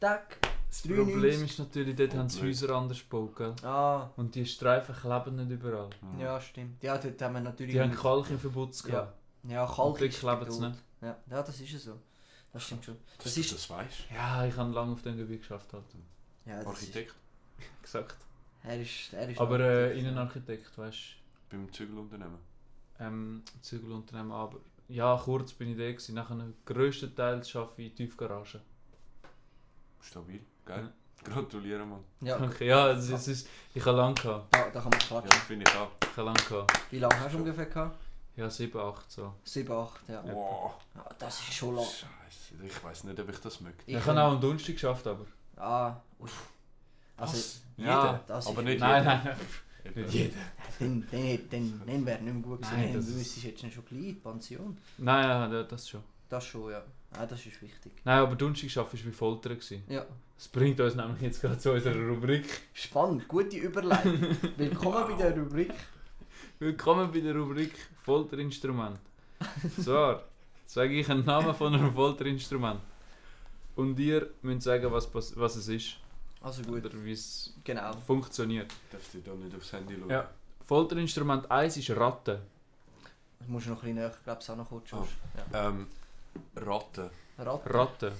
Tag, 0.00 0.36
Das 0.68 0.82
93. 0.82 1.12
Problem 1.12 1.44
ist 1.44 1.58
natürlich, 1.58 1.96
dort 1.96 2.14
Oh, 2.14 2.18
haben 2.18 2.28
sie 2.28 2.40
blöd. 2.40 2.50
Häuser 2.50 2.70
anders 2.74 2.98
gebaut, 3.00 3.36
gell? 3.36 3.54
Ah, 3.62 4.10
Und 4.16 4.34
die 4.34 4.46
Streifen 4.46 4.94
kleben 4.94 5.36
nicht 5.36 5.50
überall. 5.50 5.90
Ja, 6.18 6.40
stimmt. 6.40 6.82
Ja, 6.82 6.98
dort 6.98 7.20
haben 7.22 7.34
wir 7.34 7.40
natürlich. 7.40 7.72
Die 7.74 7.80
haben 7.80 7.92
Kalk 7.94 8.30
im 8.30 8.38
Verbutz 8.38 8.82
Ja. 8.84 8.88
gehabt. 8.90 9.16
Ja, 9.44 9.64
Und 9.64 9.74
kalt 9.74 10.00
dort 10.00 10.00
ist 10.02 10.20
kleben 10.20 10.50
sie 10.50 10.60
tot. 10.60 10.68
nicht. 10.70 10.82
Ja, 11.02 11.16
ja, 11.30 11.42
das 11.42 11.60
ist 11.60 11.70
ja 11.72 11.78
so. 11.78 11.98
Das 12.52 12.62
stimmt 12.64 12.84
schon. 12.84 12.96
Dass 13.16 13.24
Das 13.24 13.34
du 13.34 13.40
ist. 13.40 13.52
das 13.52 13.70
weißt. 13.70 13.98
Ja, 14.14 14.44
ich 14.46 14.56
habe 14.56 14.72
lange 14.72 14.92
auf 14.92 15.02
dem 15.02 15.16
Gebiet 15.16 15.40
geschafft. 15.40 15.72
Halt. 15.72 15.84
Ja, 16.46 16.56
das 16.62 16.64
ist 16.64 16.68
Architekt 16.68 17.14
Gesagt. 17.82 18.16
er 18.64 18.80
ist, 18.80 19.12
er 19.12 19.28
ist 19.28 19.40
Aber 19.40 19.60
äh. 19.60 19.98
Innenarchitekt, 19.98 20.76
weißt 20.76 20.98
beim 21.50 21.70
Zügelunternehmen. 21.72 22.38
du, 22.98 23.04
ähm, 23.04 23.42
Zügelunternehmen. 23.60 24.32
Aber 24.32 24.58
ja, 24.88 25.16
kurz 25.22 25.52
bin 25.52 25.70
ich 25.70 25.76
da. 25.78 25.84
Gewesen. 25.90 26.14
Nachher 26.14 26.36
grösstenteils 26.64 27.54
arbeite 27.56 27.82
ich 27.82 27.90
in 27.90 27.96
Tiefgarage. 27.96 28.60
Stabil, 30.00 30.40
geil. 30.64 30.88
Gratuliere, 31.24 31.84
Mann. 31.86 32.02
Ja, 32.20 32.36
Okay, 32.40 32.66
ja, 32.66 32.90
es, 32.90 33.08
es 33.08 33.28
ist, 33.28 33.48
ich 33.74 33.84
habe 33.86 33.96
lange 33.96 34.14
gehabt. 34.14 34.52
da, 34.52 34.64
da 34.70 34.80
kann 34.80 34.90
man 34.90 34.98
Ja, 35.00 35.06
klatschen. 35.20 35.42
finde 35.42 35.70
ich 35.70 35.76
auch. 35.78 35.90
Ich 36.02 36.08
habe 36.16 36.22
lange 36.24 36.42
gehabt. 36.48 36.80
Wie 36.90 36.98
lange 36.98 37.20
hast 37.20 37.32
du 37.34 37.38
ungefähr 37.38 37.66
gehabt? 37.66 37.98
Ja, 38.34 38.50
7, 38.50 38.76
8 38.80 39.10
so. 39.10 39.34
7, 39.44 39.72
8, 39.72 40.08
ja. 40.08 40.14
Ja. 40.14 40.34
Wow. 40.34 40.74
ja. 40.96 41.04
Das 41.18 41.38
ist 41.38 41.54
schon 41.54 41.76
lang. 41.76 41.84
Scheiße, 41.84 42.64
ich 42.64 42.84
weiß 42.84 43.04
nicht, 43.04 43.20
ob 43.20 43.28
ich 43.28 43.38
das 43.38 43.60
möchte. 43.60 43.82
Ich, 43.86 44.04
habe 44.04 44.20
auch 44.20 44.32
am 44.32 44.40
Donnerstag 44.40 44.72
geschafft, 44.74 45.06
aber. 45.06 45.26
Ah, 45.56 45.96
uff. 46.18 46.48
Also, 47.16 47.34
Was? 47.34 47.60
ja, 47.76 47.84
Jeder? 48.06 48.20
das 48.26 48.46
aber 48.48 48.60
ist- 48.62 48.64
nicht 48.66 48.80
Nein, 48.80 49.02
jeder. 49.04 49.14
nein, 49.16 49.26
Eben. 49.28 49.46
Nicht 49.94 50.12
jeder. 50.14 50.34
dann, 50.78 51.06
dann, 51.10 51.38
dann, 51.50 51.82
dann 51.86 52.06
wäre 52.06 52.22
nicht 52.22 52.34
mehr 52.34 52.42
gut 52.42 52.62
gewesen. 52.62 52.76
Nein, 52.76 52.94
das 52.94 53.08
ist- 53.08 53.42
jetzt 53.42 53.60
schon 53.60 53.70
gleich 53.70 53.92
in 53.92 54.02
die 54.06 54.12
Pension. 54.14 54.76
Nein, 54.98 55.24
ja, 55.28 55.48
da- 55.48 55.62
das 55.64 55.88
schon. 55.88 56.02
Das 56.28 56.46
schon, 56.46 56.70
ja. 56.70 56.82
Ah, 57.18 57.26
das 57.26 57.44
ist 57.44 57.60
wichtig. 57.60 57.92
Nein, 58.04 58.18
aber 58.20 58.34
Donnerstag 58.36 58.64
geschafft 58.68 58.94
war 58.94 59.00
wie 59.04 59.10
Folter. 59.12 59.50
Gewesen. 59.50 59.82
Ja. 59.88 60.06
Das 60.36 60.48
bringt 60.48 60.80
uns 60.80 60.94
nämlich 60.94 61.20
jetzt 61.20 61.40
gerade 61.42 61.58
zu 61.58 61.72
unserer 61.72 62.08
Rubrik. 62.08 62.46
Spannend, 62.72 63.28
gute 63.28 63.56
Überleitung. 63.58 64.18
Willkommen 64.56 65.04
bei 65.08 65.14
der 65.22 65.36
Rubrik. 65.38 65.72
Willkommen 66.58 67.12
bei 67.12 67.20
der 67.20 67.34
Rubrik 67.36 67.72
Folterinstrument. 68.02 68.98
Zwar 69.80 70.24
sage 70.66 70.94
ich 70.98 71.08
einen 71.10 71.24
Namen 71.26 71.54
von 71.54 71.74
einem 71.74 71.92
Folterinstrument. 71.92 72.80
Und 73.76 73.98
ihr 73.98 74.30
müsst 74.42 74.62
sagen, 74.62 74.90
was, 74.90 75.08
was 75.36 75.56
es 75.56 75.68
ist. 75.68 75.96
Also 76.42 76.62
gut, 76.62 76.84
Oder 76.84 77.04
wie 77.04 77.12
es 77.12 77.54
genau. 77.62 77.92
funktioniert. 78.06 78.72
Darfst 78.90 79.14
du 79.14 79.18
da 79.20 79.32
nicht 79.34 79.56
aufs 79.56 79.72
Handy 79.72 79.96
schauen? 79.98 80.10
Ja. 80.10 80.28
Folterinstrument 80.64 81.50
1 81.50 81.76
ist 81.76 81.90
Ratte. 81.90 82.40
Das 83.38 83.48
musst 83.48 83.66
du 83.66 83.70
noch 83.70 83.76
ein 83.78 83.94
bisschen 83.94 83.94
näher, 83.96 84.12
glaube 84.24 84.40
ich, 84.42 84.50
auch 84.50 84.56
noch 84.56 84.68
kurz. 84.68 84.90
Josh. 84.90 85.08
Ähm, 85.52 85.86
Ratten. 86.56 87.10
Ja. 87.38 87.44
Ratte. 87.44 87.74
Ratte. 87.74 88.12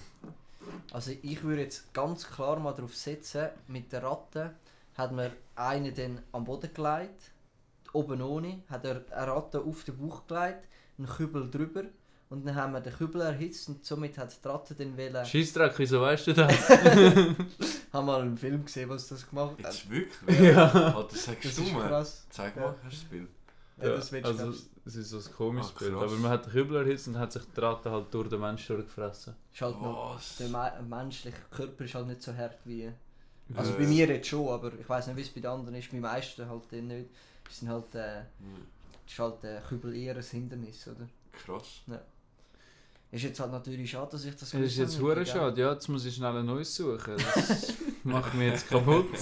Also 0.93 1.13
ich 1.23 1.43
würde 1.43 1.63
jetzt 1.63 1.93
ganz 1.93 2.29
klar 2.29 2.59
mal 2.59 2.73
darauf 2.73 2.95
setzen, 2.97 3.49
mit 3.67 3.93
der 3.93 4.03
Ratte 4.03 4.55
hat 4.95 5.13
man 5.13 5.33
einen 5.57 5.95
dann 5.95 6.21
am 6.33 6.45
Boden 6.45 6.73
gelegt, 6.73 7.33
oben 7.93 8.23
ohne, 8.23 8.63
hat 8.69 8.85
er 8.85 9.05
eine 9.11 9.27
Ratte 9.27 9.61
auf 9.61 9.85
den 9.85 9.97
Bauch 9.97 10.27
gelegt, 10.27 10.69
einen 10.99 11.09
Kübel 11.09 11.51
drüber 11.51 11.85
Und 12.31 12.47
dann 12.47 12.55
haben 12.55 12.73
wir 12.73 12.81
den 12.81 12.93
Kübel 12.93 13.23
erhitzt 13.23 13.69
und 13.69 13.85
somit 13.85 14.19
hat 14.19 14.37
die 14.43 14.49
Ratte 14.49 14.75
den 14.75 14.97
wollen... 14.97 15.25
Scheissdreck, 15.25 15.75
wieso 15.79 16.01
weißt 16.01 16.29
du 16.29 16.33
das? 16.35 16.55
Haben 17.93 18.07
mal 18.07 18.21
einen 18.23 18.39
Film 18.39 18.65
gesehen, 18.65 18.89
was 18.89 19.09
das 19.09 19.29
gemacht 19.29 19.53
hat. 19.63 19.75
Jetzt 19.75 19.91
wirklich? 19.91 20.41
ja. 20.41 20.67
Alter, 20.71 21.09
Das 21.11 21.25
sagst 21.25 21.45
ist 21.45 21.59
du 21.59 21.63
mal. 21.65 21.89
krass. 21.89 22.27
Zeig 22.31 22.57
Ja. 22.57 22.63
mal, 22.63 22.75
hast 22.85 22.85
du 22.85 22.89
das 22.89 23.05
Bild? 23.11 23.29
Ja, 23.81 23.89
das 23.91 24.13
willst 24.13 24.25
du, 24.25 24.31
also, 24.31 24.43
glaubst 24.45 24.67
es 24.85 24.97
ist 24.97 25.11
so 25.11 25.19
ein 25.19 25.35
komisches 25.37 25.73
Ah, 25.77 25.79
Bild. 25.79 25.95
Aber 25.95 26.17
man 26.17 26.31
hat 26.31 26.47
den 26.47 26.53
Kübel 26.53 26.77
erhitzt 26.77 27.09
und 27.09 27.19
hat 27.19 27.33
sich 27.33 27.43
die 27.55 27.61
Ratte 27.61 27.91
halt 27.91 28.13
durch 28.15 28.29
den 28.29 28.41
Mensch 28.41 28.67
durchgefressen. 28.67 29.35
Ist 29.53 29.61
halt 29.61 29.81
noch, 29.81 30.21
der 30.39 30.49
me 30.49 30.73
menschliche 30.89 31.37
Körper 31.51 31.85
ist 31.85 31.95
halt 31.95 32.07
nicht 32.07 32.23
so 32.23 32.35
hart 32.35 32.59
wie... 32.65 32.91
Also 33.55 33.73
Äh, 33.73 33.77
bei 33.79 33.87
mir 33.87 34.07
jetzt 34.07 34.29
schon, 34.29 34.49
aber 34.49 34.73
ich 34.79 34.89
weiß 34.89 35.09
nicht, 35.09 35.17
wie 35.17 35.23
es 35.23 35.29
bei 35.31 35.41
den 35.41 35.51
anderen 35.51 35.75
ist. 35.75 35.89
Bei 35.89 35.97
den 35.97 36.01
meisten 36.03 36.49
halt 36.49 36.73
nicht. 36.73 37.11
Die 37.51 37.55
sind 37.55 37.69
halt... 37.69 37.95
Äh, 37.95 38.21
hm, 38.39 38.67
ist 39.07 39.19
halt 39.19 39.45
äh, 39.45 39.61
Kübel 39.69 39.95
eher 39.95 40.17
ein 40.17 40.23
Hindernis, 40.23 40.89
oder? 40.89 41.09
Krass. 41.33 41.83
Ist 43.13 43.23
jetzt 43.25 43.39
halt 43.41 43.53
natürlich 43.53 43.91
schade, 43.91 44.11
dass 44.11 44.25
ich 44.25 44.33
das 44.35 44.51
Das 44.51 44.55
ist 44.55 44.77
jetzt 44.79 44.99
hure 44.99 45.25
schade. 45.25 45.61
Ja, 45.61 45.73
jetzt 45.75 45.87
muss 45.89 46.05
ich 46.07 46.15
schnell 46.15 46.35
ein 46.35 46.47
neues 46.47 46.75
suchen. 46.75 47.15
Das 47.19 47.75
macht 48.05 48.35
mich 48.35 48.49
jetzt 48.51 48.69
kaputt. 48.69 49.07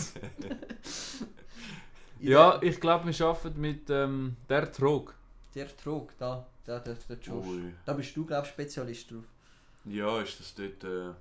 Ja, 2.22 2.60
ich 2.62 2.78
glaube, 2.78 3.10
wir 3.10 3.26
arbeiten 3.26 3.60
mit 3.60 3.88
ähm, 3.88 4.36
der 4.48 4.70
Trog. 4.70 5.14
Der 5.54 5.74
Trog, 5.74 6.12
da, 6.18 6.46
da, 6.66 6.78
der, 6.78 6.94
der 7.08 7.16
Josh. 7.18 7.46
Ui. 7.46 7.72
Da 7.86 7.94
bist 7.94 8.14
du, 8.14 8.26
glaube 8.26 8.46
ich, 8.46 8.52
Spezialist 8.52 9.10
drauf. 9.10 9.24
Ja, 9.86 10.20
ist 10.20 10.38
das 10.38 10.54
dort. 10.54 10.84
Äh... 10.84 11.14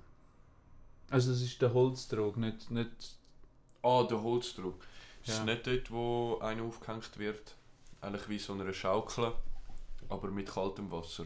Also 1.08 1.30
das 1.32 1.40
ist 1.40 1.60
der 1.62 1.72
Holztrog, 1.72 2.36
nicht, 2.36 2.70
nicht 2.70 2.90
Ah, 3.82 4.02
der 4.04 4.22
Holzdruck. 4.22 4.84
Ist 5.24 5.28
Ja. 5.28 5.34
es 5.38 5.44
nicht 5.44 5.66
dort, 5.66 5.90
wo 5.90 6.38
einer 6.40 6.62
aufgehängt 6.64 7.18
wird? 7.18 7.54
Eigentlich 8.02 8.28
wie 8.28 8.38
so 8.38 8.52
eine 8.52 8.72
Schaukel, 8.74 9.32
aber 10.10 10.30
mit 10.30 10.48
kaltem 10.50 10.90
Wasser. 10.90 11.24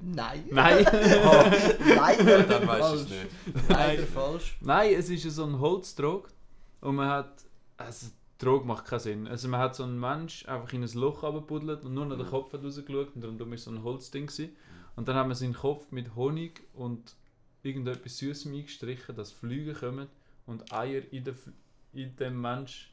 Nein. 0.00 0.44
Nein! 0.50 0.84
Leider 1.96 2.42
Dann 2.42 2.66
weiß 2.66 2.76
ich 2.76 2.82
falsch. 2.84 3.00
es 3.00 3.08
nicht. 3.08 3.68
Leider 3.68 4.02
Nein. 4.02 4.08
falsch. 4.12 4.56
Nein, 4.60 4.94
es 4.94 5.08
ist 5.08 5.22
so 5.34 5.44
ein 5.44 5.58
Holztrog 5.58 6.28
und 6.80 6.96
man 6.96 7.08
hat. 7.08 7.44
Also, 7.76 8.08
Trog 8.38 8.64
macht 8.66 8.84
keinen 8.84 9.00
Sinn. 9.00 9.26
Also, 9.28 9.48
man 9.48 9.60
hat 9.60 9.74
so 9.74 9.84
einen 9.84 9.98
Mensch 9.98 10.46
einfach 10.46 10.72
in 10.72 10.82
ein 10.82 10.92
Loch 10.92 11.24
abgebuddelt 11.24 11.84
und 11.84 11.94
nur 11.94 12.04
noch 12.04 12.16
der 12.16 12.26
Mhm. 12.26 12.30
Kopf 12.30 12.52
hat 12.52 12.62
rausgeschaut 12.62 13.14
und 13.14 13.22
darum 13.22 13.50
war 13.50 13.56
so 13.58 13.70
ein 13.70 13.82
Holzding. 13.82 14.26
Gewesen. 14.26 14.54
Und 14.96 15.08
dann 15.08 15.16
haben 15.16 15.28
wir 15.30 15.34
seinen 15.34 15.54
Kopf 15.54 15.90
mit 15.90 16.14
Honig 16.14 16.62
und 16.74 17.14
irgendetwas 17.62 18.18
Süßem 18.18 18.52
eingestrichen, 18.54 19.16
dass 19.16 19.32
Flüge 19.32 19.72
kommen 19.72 20.08
und 20.46 20.72
Eier 20.72 21.02
in, 21.12 21.24
der, 21.24 21.34
in 21.94 22.14
dem 22.16 22.40
Mensch 22.40 22.92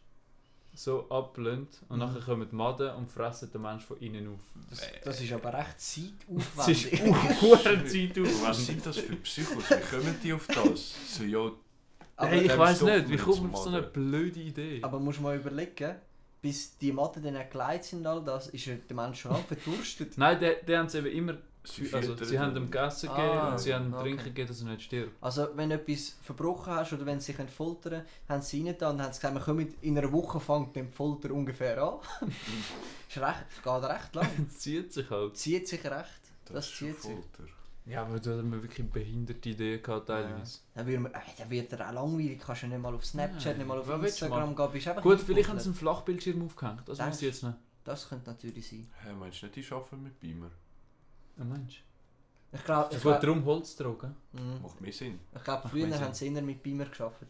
so 0.73 1.09
ablönt 1.09 1.69
und 1.89 1.97
Mhm. 1.99 2.05
nachher 2.05 2.21
kommen 2.21 2.47
die 2.49 2.55
Maden 2.55 2.95
und 2.95 3.11
fressen 3.11 3.51
den 3.51 3.61
Mensch 3.61 3.83
von 3.83 3.97
innen 3.99 4.27
auf. 4.33 4.39
Das, 4.69 4.81
das 5.03 5.21
ist 5.21 5.33
aber 5.33 5.53
recht 5.53 5.75
Das 6.55 6.67
ist 6.67 6.89
zeitaufwendig. 6.91 8.41
Was 8.43 8.65
sind 8.65 8.85
das 8.85 8.97
für 8.97 9.15
Psychos? 9.17 9.69
Wie 9.69 9.95
kommen 9.95 10.15
die 10.23 10.33
auf 10.33 10.47
das? 10.47 10.93
So, 11.17 11.23
ja, 11.23 11.51
aber, 12.15 12.29
Hey, 12.29 12.45
ich 12.45 12.57
weiß 12.57 12.81
nicht, 12.83 13.09
wie 13.09 13.17
kommt 13.17 13.43
man 13.43 13.53
auf 13.53 13.63
so 13.63 13.69
eine 13.69 13.81
Maden. 13.81 13.93
blöde 13.93 14.39
Idee? 14.39 14.79
aber 14.81 14.99
musst 14.99 15.19
du 15.19 15.23
mal 15.23 15.35
überlegen, 15.35 15.95
bis 16.41 16.77
die 16.77 16.91
Matten 16.91 17.21
dann 17.23 17.37
geleitet 17.49 17.85
sind, 17.85 18.05
all 18.07 18.23
das, 18.23 18.47
ist 18.47 18.65
ja 18.65 18.75
der 18.75 18.95
Mensch 18.95 19.21
schon 19.21 19.31
halb 19.31 19.47
verdurstet. 19.47 20.17
Nein, 20.17 20.39
der, 20.39 20.55
der 20.63 20.79
haben 20.79 20.89
sie 20.89 20.99
eben 20.99 21.07
immer. 21.07 21.37
Sie 21.63 21.93
also, 21.93 22.15
sie 22.23 22.39
haben 22.39 22.53
den. 22.53 22.63
ihm 22.63 22.71
Gegessen 22.71 23.09
Ah, 23.09 23.15
gegeben 23.15 23.51
und 23.51 23.59
sie 23.59 23.73
haben 23.73 23.93
okay. 23.93 24.03
Trinken 24.03 24.23
gegeben, 24.25 24.47
dass 24.47 24.61
er 24.61 24.67
nicht 24.67 24.81
stirbt. 24.81 25.11
Also 25.21 25.47
wenn 25.55 25.69
du 25.69 25.75
etwas 25.75 26.15
verbrochen 26.21 26.73
hast 26.73 26.93
oder 26.93 27.05
wenn 27.05 27.19
sie 27.19 27.33
sich 27.33 27.49
foltern 27.49 28.03
haben 28.27 28.41
sie 28.41 28.67
rein 28.67 28.75
und 28.75 29.01
haben 29.01 29.13
sie 29.13 29.19
gesagt, 29.19 29.35
wir 29.35 29.41
kommen 29.41 29.73
in 29.81 29.97
einer 29.97 30.11
Woche 30.11 30.39
fängt 30.39 30.75
die 30.75 30.83
Folter 30.83 31.31
ungefähr 31.31 31.81
an. 31.81 31.99
ist 33.09 33.17
recht, 33.17 33.63
geht 33.63 33.83
recht 33.83 34.15
lang. 34.15 34.49
Zieht 34.49 34.93
sich 34.93 35.09
halt. 35.09 35.37
Zieht 35.37 35.67
sich 35.67 35.83
recht. 35.85 36.21
Das, 36.45 36.65
ist 36.65 36.71
schon 36.71 36.87
zieht 36.89 37.01
sich. 37.01 37.11
Folter. 37.11 37.43
Ja, 37.85 38.03
aber 38.03 38.19
da 38.19 38.31
haben 38.37 38.51
wir 38.51 38.61
wirklich 38.61 38.87
behinderte 38.89 39.49
Ideen 39.49 39.81
gehabt, 39.81 40.07
teilweise. 40.07 40.59
Dann 40.75 40.85
wird, 40.85 41.01
man, 41.01 41.13
äh, 41.13 41.19
dann 41.37 41.49
wird 41.49 41.73
er 41.73 41.89
auch 41.89 41.93
langweilig. 41.93 42.39
Kannst 42.39 42.63
du 42.63 42.67
nicht 42.67 42.81
mal 42.81 42.93
auf 42.93 43.05
Snapchat, 43.05 43.45
Nein, 43.45 43.57
nicht 43.57 43.67
mal 43.67 43.79
auf 43.79 43.87
was 43.87 44.03
Instagram 44.03 44.55
gehen. 44.55 44.71
Bist 44.71 44.87
einfach 44.87 45.01
Gut, 45.01 45.19
vielleicht 45.19 45.49
haben 45.49 45.59
sie 45.59 45.65
einen 45.65 45.75
Flachbildschirm 45.75 46.45
aufgehängt. 46.45 46.87
Das 46.87 46.99
ich 46.99 47.21
jetzt 47.21 47.43
nicht. 47.43 47.55
Das 47.83 48.07
könnte 48.07 48.29
natürlich 48.29 48.67
sein. 48.67 48.87
Hä, 49.03 49.13
meinst 49.19 49.41
du 49.41 49.47
nicht, 49.47 49.55
die 49.55 49.73
arbeiten 49.73 50.03
mit 50.03 50.19
Beamer? 50.19 50.51
Ein 51.41 51.49
Mensch. 51.49 51.83
Ich 52.53 52.63
glaube, 52.65 52.89
Ja, 52.91 52.97
ich 52.97 53.03
gut, 53.03 53.11
glaub, 53.11 53.21
darum 53.21 53.45
Holzdrogen. 53.45 54.15
Mhm. 54.33 54.61
Macht 54.61 54.81
mehr 54.81 54.91
Sinn. 54.93 55.19
ich 55.35 55.43
glaub, 55.43 55.63
Macht 55.63 55.71
früher 55.71 55.99
haben 55.99 56.13
sie 56.13 56.27
eher 56.33 56.41
mit 56.41 56.61
Beamer 56.63 56.85
geschafft. 56.85 57.25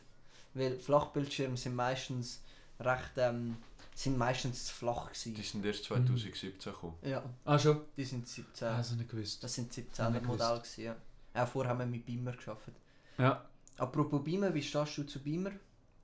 Weil 0.54 0.80
Flachbildschirme 0.80 1.56
sind 1.58 1.76
meistens 1.76 2.42
recht, 2.80 3.12
ähm, 3.18 3.58
sind 3.96 4.18
meistens 4.18 4.66
zu 4.66 4.74
flach 4.74 5.12
Die 5.12 5.32
gewesen. 5.34 5.44
sind 5.52 5.66
erst 5.66 5.84
2017 5.86 6.74
gekommen. 6.74 6.96
Ja, 7.04 7.24
Ah, 7.46 7.58
schon? 7.60 7.82
die 7.96 8.04
sind 8.04 8.28
17. 8.28 8.68
Also 8.68 8.96
nicht 8.96 9.10
gewusst. 9.10 9.44
Das 9.44 9.54
sind 9.54 9.72
Hab 9.78 10.08
17er 10.08 10.10
nicht 10.10 10.26
Modelle 10.26 10.58
gewesen, 10.60 10.84
ja. 10.84 10.96
Auch 11.34 11.48
vorher 11.48 11.72
haben 11.72 11.80
wir 11.80 11.86
mit 11.86 12.06
Beamer 12.06 12.32
geschafft. 12.34 12.72
Ja. 13.18 13.46
Apropos 13.78 14.24
Beamer, 14.24 14.54
wie 14.54 14.62
stehst 14.64 14.98
du 14.98 15.04
zu 15.04 15.20
Beamer? 15.20 15.52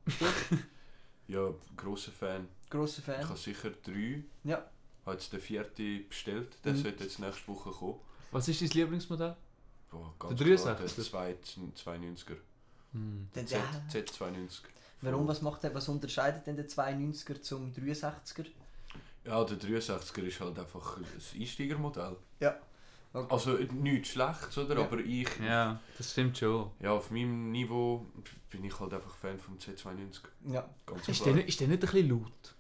Ja, 1.27 1.49
grosser 1.75 2.11
Fan. 2.13 2.47
Grosser 2.69 2.99
Ich 2.99 3.03
Fan. 3.05 3.27
habe 3.27 3.37
sicher 3.37 3.71
drei. 3.83 4.23
Ja. 4.45 4.63
Habe 5.07 5.15
jetzt 5.17 5.31
den 5.33 5.39
vierten 5.41 6.07
bestellt. 6.07 6.57
Der 6.63 6.73
Mhm. 6.73 6.77
sollte 6.83 7.03
jetzt 7.05 7.19
nächste 7.19 7.47
Woche 7.47 7.71
kommen. 7.71 7.99
Was 8.31 8.47
ist 8.47 8.61
dein 8.61 8.69
Lieblingsmodell? 8.69 9.35
Boah, 9.89 10.13
Der 10.21 10.29
ganz 10.29 10.41
63er? 10.41 10.75
klar, 10.75 10.75
der 10.75 10.87
2 10.87 11.37
290er. 11.75 12.35
Hm. 12.93 13.27
Der, 13.33 13.45
Z, 13.45 13.59
der, 13.93 14.05
Z290. 14.05 14.61
warum, 15.01 15.27
was 15.27 15.41
macht 15.41 15.63
der, 15.63 15.73
was 15.73 15.87
unterscheidet 15.89 16.45
denn 16.45 16.55
der 16.57 16.67
92er 16.67 17.41
zum 17.41 17.71
63er? 17.73 18.45
Ja, 19.25 19.43
der 19.43 19.57
63er 19.57 20.23
ist 20.23 20.39
halt 20.41 20.59
einfach 20.59 20.97
ein 20.97 21.05
Einsteigermodell. 21.39 22.15
Ja. 22.39 22.57
Okay. 23.13 23.33
Also 23.33 23.51
nichts 23.53 24.09
Schlechtes, 24.09 24.57
oder? 24.57 24.75
Ja. 24.77 24.85
Aber 24.85 24.99
ich, 24.99 25.27
Ja, 25.39 25.79
das 25.97 26.11
stimmt 26.11 26.37
schon. 26.37 26.69
ja, 26.81 26.91
auf 26.91 27.09
meinem 27.11 27.51
Niveau 27.51 28.05
bin 28.49 28.63
ich 28.65 28.77
halt 28.79 28.93
einfach 28.93 29.15
Fan 29.15 29.39
vom 29.39 29.57
Z290. 29.57 30.19
Ja. 30.49 30.69
Ganz 30.85 31.07
Ist 31.07 31.15
klar. 31.21 31.25
der, 31.27 31.35
nicht- 31.35 31.47
ist 31.49 31.59
der 31.61 31.67
nicht 31.69 31.77
ein 31.83 31.89
bisschen 31.91 32.09
laut? 32.09 32.55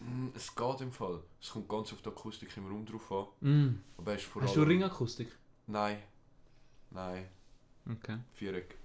Mm, 0.00 0.28
Es 0.34 0.54
geht 0.54 0.80
im 0.80 0.92
Fall. 0.92 1.20
Es 1.40 1.50
kommt 1.50 1.68
ganz 1.68 1.92
auf 1.92 2.02
die 2.02 2.08
Akustik 2.08 2.56
im 2.56 2.66
Raum 2.66 2.84
drauf 2.86 3.12
an. 3.12 3.26
Mm. 3.48 3.80
Aber 3.98 4.12
er 4.12 4.16
ist 4.18 4.24
vor 4.26 4.42
Hast 4.42 4.54
du 4.56 4.60
allem... 4.60 4.68
Ringakustik? 4.70 5.28
Nein. 5.66 5.98
Nein. 6.90 7.26
Okay. 7.90 8.18
Viereck. 8.34 8.76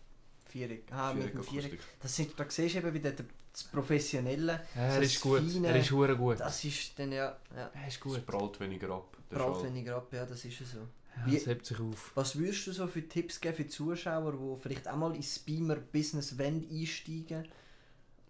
Viereck. 0.45 0.83
Ah, 0.91 1.13
mit 1.13 1.33
dem 1.33 1.43
Viereck. 1.43 1.79
Das 2.01 2.15
sind, 2.15 2.37
da 2.39 2.45
siehst 2.49 2.75
du 2.75 2.79
eben 2.79 2.93
wieder 2.93 3.11
das 3.11 3.63
Professionelle. 3.65 4.65
Er 4.75 4.99
Das 4.99 5.05
ist 5.13 5.21
gut. 5.21 5.39
Feine- 5.41 5.67
Er 5.67 5.79
ist 5.79 5.91
hure 5.91 6.15
gut. 6.17 6.39
Das 6.39 6.63
ist 6.63 6.97
dann 6.99 7.11
ja, 7.11 7.37
ja 7.55 7.71
Er 7.73 7.87
ist 7.87 7.95
Es 7.95 7.99
gut. 7.99 8.25
prallt 8.25 8.59
weniger 8.59 8.89
ab. 8.91 9.17
Schal. 9.31 9.63
weniger 9.63 9.95
ab, 9.97 10.11
ja, 10.11 10.25
das 10.25 10.43
ist 10.43 10.59
ja 10.59 10.65
so. 10.65 10.77
Ja, 10.79 11.25
Wie- 11.25 11.35
das 11.35 11.45
hebt 11.47 11.65
sich 11.65 11.79
auf. 11.79 12.11
Was 12.15 12.35
würdest 12.37 12.67
du 12.67 12.71
so 12.73 12.87
für 12.87 13.07
Tipps 13.07 13.39
geben 13.39 13.55
für 13.55 13.67
Zuschauer, 13.67 14.33
die 14.33 14.61
vielleicht 14.61 14.87
auch 14.89 14.95
mal 14.97 15.15
ins 15.15 15.39
Beamer-Business 15.39 16.37
wollen 16.37 16.67
einsteigen 16.69 17.47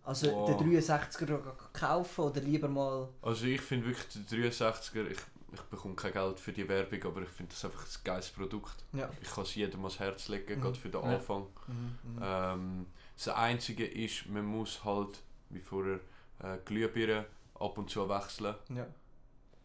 Also 0.04 0.32
Boah. 0.32 0.58
den 0.58 0.80
63er 0.82 1.40
kaufen 1.74 2.22
oder 2.22 2.42
lieber 2.42 2.68
mal... 2.68 3.08
Also 3.22 3.46
ich 3.46 3.62
finde 3.62 3.88
wirklich 3.88 4.08
den 4.28 4.52
63er, 4.52 5.08
ich, 5.12 5.20
ich 5.54 5.62
bekomme 5.70 5.96
kein 5.96 6.12
Geld 6.14 6.40
für 6.40 6.52
die 6.52 6.68
Werbung, 6.68 7.04
aber 7.04 7.22
ich 7.22 7.30
finde 7.30 7.52
das 7.52 7.64
einfach 7.66 7.84
ein 7.86 8.04
geiles 8.04 8.30
Produkt. 8.32 8.84
Ja. 8.94 9.10
Ich 9.22 9.30
kann 9.30 9.44
es 9.44 9.54
jedem 9.56 9.80
ans 9.82 10.00
Herz 10.00 10.28
legen, 10.28 10.58
Mhm. 10.58 10.62
gerade 10.64 10.80
für 10.80 10.90
den 10.90 11.02
Ja. 11.04 11.16
Anfang. 11.16 11.46
Mhm, 11.68 11.98
mhm. 12.16 12.20
Ähm, 12.24 12.86
das 13.16 13.28
Einzige 13.30 13.86
ist, 13.86 14.28
man 14.28 14.46
muss 14.46 14.84
halt, 14.84 15.20
wie 15.50 15.60
vorher, 15.60 16.00
äh, 16.40 16.58
Glühbirnen 16.66 17.26
ab 17.60 17.78
und 17.78 17.90
zu 17.90 18.08
wechseln. 18.10 18.56
ja. 18.70 18.88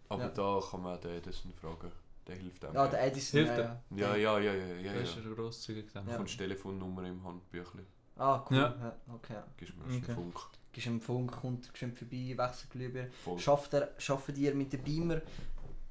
Aber 0.08 0.22
Ja. 0.24 0.28
da 0.28 0.60
kann 0.70 0.82
man 0.82 0.96
auch 0.96 1.00
den 1.00 1.12
Edison 1.16 1.52
fragen. 1.54 1.90
Der 2.28 2.36
hilft 2.36 2.64
einem. 2.64 2.74
ja, 2.74 2.86
der 2.88 3.06
Edison... 3.06 3.40
Hilft 3.40 3.58
ja, 3.58 3.80
ja, 3.96 4.16
ja, 4.16 4.38
ja, 4.38 4.52
ja, 4.52 4.76
ja. 4.76 4.92
Ist 4.94 5.16
ja. 5.16 5.22
er 5.30 5.34
grosszügig 5.34 5.92
dann. 5.92 6.04
Ja. 6.06 6.12
Du 6.12 6.18
kommst 6.18 6.36
Telefonnummer 6.38 7.04
im 7.04 7.24
Handbüchlein. 7.24 7.86
Ah, 8.16 8.44
cool. 8.50 8.56
Ja. 8.56 8.74
Ja. 8.80 8.96
okay. 9.14 9.36
Gibst 9.56 9.74
mir 9.76 9.84
erst 9.92 10.04
Okay. 10.04 10.14
Funk. 10.14 10.38
Gehst 10.72 10.86
im 10.88 11.00
Funk, 11.00 11.32
kommt 11.32 11.72
geschwind 11.72 11.98
vorbei, 11.98 12.34
wechselt 12.36 12.70
Glühbirne. 12.70 13.10
Schafft 13.38 13.74
ihr, 13.74 13.90
schafft 13.98 14.36
ihr 14.36 14.54
mit 14.54 14.72
den 14.72 14.82
Beamer, 14.82 15.22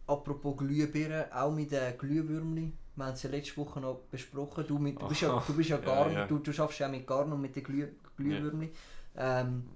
apropos 0.07 0.57
Glühbirnen, 0.57 1.31
auch 1.31 1.51
mit 1.51 1.71
den 1.71 1.97
Glühwürmli? 1.97 2.71
Wir 2.95 3.05
haben 3.05 3.13
es 3.13 3.23
ja 3.23 3.29
letzte 3.29 3.57
Woche 3.57 3.79
noch 3.81 4.01
besprochen. 4.11 4.65
Du, 4.67 4.77
mit, 4.77 5.01
du, 5.01 5.07
bist, 5.07 5.21
ja, 5.21 5.43
du 5.45 5.53
bist 5.55 5.69
ja 5.69 5.77
Ja, 5.79 5.83
Garn, 5.85 6.13
ja. 6.13 6.27
Du, 6.27 6.37
du 6.39 6.53
schaffst 6.53 6.79
ja 6.79 6.87
auch 6.87 6.91
mit 6.91 7.05
Garn 7.05 7.31
und 7.33 7.41
mit 7.41 7.55
den 7.55 7.63
Glüh, 7.63 7.87
Glühwürmli. 8.15 8.71
Ähm, 9.17 9.69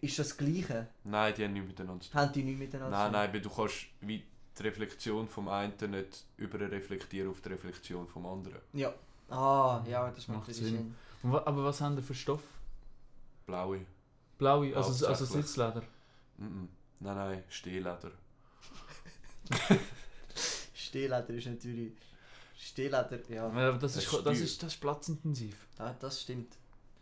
ist 0.00 0.18
das 0.18 0.28
das 0.28 0.36
Gleiche? 0.36 0.88
Nein, 1.04 1.34
die 1.36 1.44
haben 1.44 1.52
nichts 1.52 1.68
miteinander 1.68 2.04
zu 2.04 2.10
tun. 2.10 2.20
Haben 2.20 2.32
die 2.32 2.42
nichts 2.42 2.60
miteinander 2.60 2.96
Nein, 2.96 3.06
zu 3.06 3.12
nein, 3.18 3.32
weil 3.32 3.40
du 3.40 3.50
kannst 3.50 3.86
wie 4.00 4.22
die 4.58 4.62
Reflexion 4.62 5.28
vom 5.28 5.48
einen 5.48 5.72
nicht 5.90 6.24
überreflektieren 6.36 7.30
auf 7.30 7.40
die 7.40 7.48
Reflexion 7.48 8.06
vom 8.06 8.26
anderen. 8.26 8.58
tun? 8.72 8.80
Ja. 8.80 8.92
Ah, 9.30 9.84
ja, 9.88 10.10
das 10.10 10.26
macht 10.28 10.40
Macht 10.48 10.54
Sinn. 10.54 10.66
Sinn. 10.66 10.94
Und 11.22 11.34
Aber 11.34 11.64
was 11.64 11.80
haben 11.80 11.96
die 11.96 12.02
für 12.02 12.14
Stoff? 12.14 12.42
Blaue. 13.46 13.86
Blaue, 14.38 14.76
also, 14.76 15.06
also. 15.06 15.24
Sitzleder. 15.24 15.82
Nein, 16.36 16.68
nein, 17.00 17.44
Stehleder. 17.48 18.12
Stehleder 20.74 21.30
ist 21.30 21.46
natürlich... 21.46 21.92
Stehleder, 22.56 23.18
ja. 23.28 23.48
Ja, 23.54 23.68
aber 23.68 23.78
das, 23.78 23.94
Das 23.94 24.04
ist, 24.04 24.26
das, 24.26 24.40
ist, 24.40 24.62
das 24.62 24.72
ist 24.74 24.80
platzintensiv. 24.80 25.56
ja, 25.78 25.94
das 25.98 26.22
stimmt. 26.22 26.56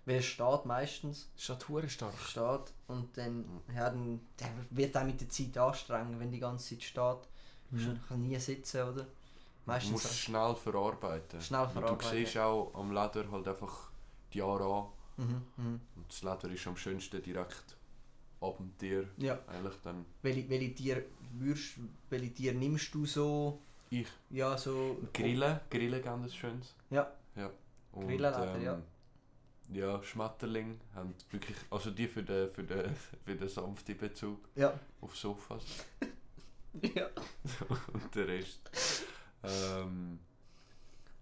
Es 0.05 0.25
steht 0.25 0.65
meistens. 0.67 1.29
Stadt 1.37 1.69
hure 1.69 1.89
stark. 1.89 2.15
steht 2.21 2.73
und 2.87 3.17
dann, 3.17 3.45
ja, 3.75 3.91
dann 3.91 4.21
der 4.39 4.49
wird 4.71 4.97
auch 4.97 5.03
mit 5.05 5.21
der 5.21 5.29
Zeit 5.29 5.59
anstrengend, 5.59 6.21
wenn 6.21 6.31
die 6.31 6.39
ganze 6.39 6.69
Zeit 6.79 6.85
steht. 6.85 7.29
Mhm. 7.71 7.87
Man 7.87 8.01
kann 8.09 8.21
nie 8.23 8.39
sitzen, 8.39 8.83
oder? 8.83 9.03
Du 9.03 9.09
Meistens 9.65 9.91
musst 9.93 10.05
es 10.05 10.19
schnell 10.19 10.55
verarbeiten. 10.55 11.41
Schnell 11.41 11.63
Und 11.65 11.73
verarbeiten. 11.73 11.99
du 12.11 12.17
siehst 12.25 12.37
auch 12.39 12.73
am 12.75 12.93
Leder 12.93 13.29
halt 13.33 13.49
einfach 13.49 13.91
Jahre 14.37 14.65
an. 14.65 14.87
mhm, 15.25 15.43
mhm. 15.57 15.81
Und 15.97 16.09
das 16.09 16.23
Leder 16.23 16.51
ist 16.55 16.67
am 16.67 16.77
schönsten 16.77 17.23
direkt 17.23 17.77
ab 18.41 18.57
dem 18.59 18.77
Tier. 18.79 19.09
Ja, 19.17 19.39
Eigentlich 19.49 19.75
dann 19.83 20.05
welche, 20.23 20.49
welche 20.49 20.75
Tiere 20.75 21.05
würdest, 21.33 21.79
welche 22.11 22.33
Tiere 22.35 22.55
nimmst 22.55 22.95
du 22.95 23.07
so? 23.07 23.61
ich. 23.91 24.07
Ja, 24.31 24.57
so. 24.59 24.99
Grillen, 25.13 25.61
Grillen 25.71 26.03
geben 26.03 26.23
das 26.23 26.35
schönes. 26.35 26.75
Ja. 26.91 27.11
ja. 27.37 27.51
Und, 27.93 28.03
ähm, 28.03 28.09
Grillenleder, 28.09 28.59
ja. 28.61 28.83
Ja, 29.73 30.01
Schmetterling 30.03 30.81
haben 30.95 31.13
wirklich, 31.31 31.57
also 31.71 31.91
die 31.91 32.07
für 32.07 32.23
den, 32.23 32.49
für 32.51 32.63
den, 32.63 32.95
für 33.25 33.35
den 33.35 33.49
sanften 33.49 33.97
Bezug 33.97 34.39
Ja. 34.55 34.79
auf 35.01 35.17
Sofas 35.17 35.65
ja. 36.95 37.07
und 37.93 38.15
der 38.15 38.29
Rest. 38.29 38.71
Ähm, 39.43 40.19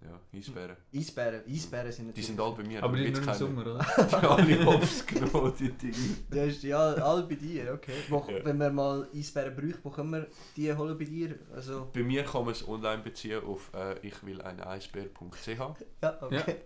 ja, 0.04 0.38
Eisbären. 0.38 0.76
Eisbären, 0.94 1.42
Eisbären 1.48 1.90
sind 1.92 2.04
Die 2.04 2.06
natürlich. 2.08 2.26
sind 2.26 2.40
alle 2.40 2.54
bei 2.54 2.62
mir. 2.64 2.82
Aber 2.82 2.96
die 2.96 3.08
nur 3.10 3.18
im 3.18 3.24
keine- 3.24 3.38
Sommer, 3.38 3.60
oder? 3.62 3.78
Die 3.96 4.12
haben 4.16 4.26
alle 4.26 4.66
hops 4.66 5.06
genommen, 5.06 5.52
die 5.58 5.70
Dinge. 5.72 6.46
Hast 6.48 6.62
die 6.62 6.74
all, 6.74 7.00
alle 7.00 7.22
bei 7.24 7.34
dir, 7.36 7.72
okay. 7.74 7.94
Wo, 8.08 8.24
Ja. 8.28 8.44
Wenn 8.44 8.58
wir 8.58 8.70
mal 8.70 9.08
Eisbären 9.14 9.56
bräuchten, 9.56 9.80
wo 9.82 9.90
können 9.90 10.10
wir 10.10 10.26
die 10.56 10.72
holen 10.74 10.98
bei 10.98 11.04
dir? 11.04 11.38
Also, 11.54 11.88
Bei 11.92 12.02
mir 12.02 12.22
kann 12.24 12.44
man 12.44 12.52
es 12.52 12.66
online 12.68 13.02
beziehen 13.02 13.42
auf 13.44 13.70
äh, 13.74 13.98
ich 14.06 14.22
will 14.24 14.40
eine 14.42 14.66
Eisbär.ch. 14.66 15.48
ja, 15.48 16.22
okay. 16.22 16.56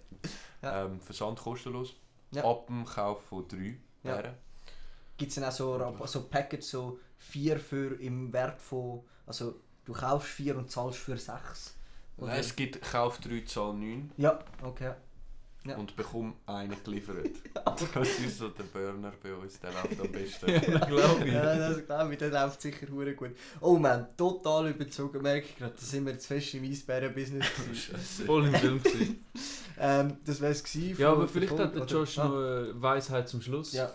Ja. 0.63 0.85
Ähm, 0.87 1.01
Versand 1.01 1.39
kostenlos. 1.39 1.95
Ja. 2.33 2.45
Ab 2.45 2.67
dem 2.67 2.85
Kauf 2.85 3.23
von 3.27 3.47
drei 3.49 3.79
Ja. 4.03 4.17
Bären. 4.17 4.35
Gibt 5.17 5.31
es 5.31 5.35
dann 5.37 5.45
auch 5.45 5.53
so, 5.53 6.07
so 6.07 6.23
Package, 6.29 6.63
so 6.65 6.99
vier 7.17 7.59
für 7.59 7.95
im 8.01 8.33
Wert 8.33 8.61
von. 8.61 9.03
Also, 9.27 9.61
du 9.85 9.93
kaufst 9.93 10.29
vier 10.29 10.57
und 10.57 10.71
zahlst 10.71 10.99
für 10.99 11.17
sechs? 11.17 11.75
Oder? 12.19 12.33
Nein, 12.33 12.41
es 12.41 12.55
gibt 12.57 12.81
Kauf 12.83 13.19
3, 13.21 13.41
Zahl 13.47 13.75
9 13.75 14.11
Ja, 14.17 14.39
okay. 14.63 14.93
Ja. 15.65 15.77
und 15.77 15.95
bekomm 15.97 16.35
einen 16.47 16.77
geliefert. 16.85 17.29
Das 17.95 18.09
ist 18.19 18.39
so 18.39 18.49
der 18.49 18.63
Burner 18.65 19.13
bei 19.23 19.35
uns, 19.35 19.61
der 19.61 19.71
läuft 19.73 20.01
am 20.01 20.11
besten. 20.11 20.49
Ja, 20.73 20.79
glaube 20.87 21.25
ich. 21.27 21.33
Ja, 21.33 21.57
das 21.57 21.85
glaube 21.85 22.13
ich, 22.13 22.19
das 22.19 22.33
läuft 22.33 22.63
sicher 22.63 22.87
hure 22.91 23.15
gut. 23.15 23.31
Oh 23.61 23.77
man, 23.77 24.17
total 24.17 24.71
überzogen, 24.71 25.21
merke 25.23 25.47
ich 25.49 25.57
gerade, 25.57 25.75
da 25.75 25.81
sind 25.85 26.07
wir 26.07 26.19
zu 26.19 26.27
fest 26.29 26.55
im 26.55 26.65
Eisbären-Business. 26.65 27.47
Voll 28.27 28.47
im 28.47 28.55
Film 28.55 28.83
gewesen. 28.83 29.25
ähm, 29.79 30.17
das 30.25 30.41
wäre 30.41 30.53
es 30.53 30.65
gewesen. 30.65 30.97
Ja, 31.01 31.09
von 31.11 31.15
aber 31.17 31.23
der 31.23 31.29
vielleicht 31.29 31.59
hat 31.59 31.75
der 31.75 31.83
oder? 31.83 31.91
Josh 31.93 32.19
Ah, 32.19 32.25
noch 32.29 32.35
eine 32.37 32.83
Weisheit 32.83 33.29
zum 33.29 33.43
Schluss. 33.43 33.73
Ja, 33.75 33.93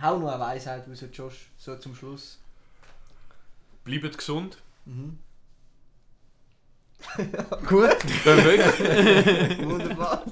hau 0.00 0.18
noch 0.18 0.28
eine 0.32 0.40
Weisheit 0.40 0.86
raus, 0.88 1.04
Josh, 1.12 1.46
so 1.58 1.76
zum 1.76 1.94
Schluss. 1.94 2.38
Bleibt 3.84 4.16
gesund. 4.16 4.58
Mhm. 4.84 5.18
gut, 7.68 7.98
Perfekt. 8.24 9.60
wunderbar. 9.64 10.24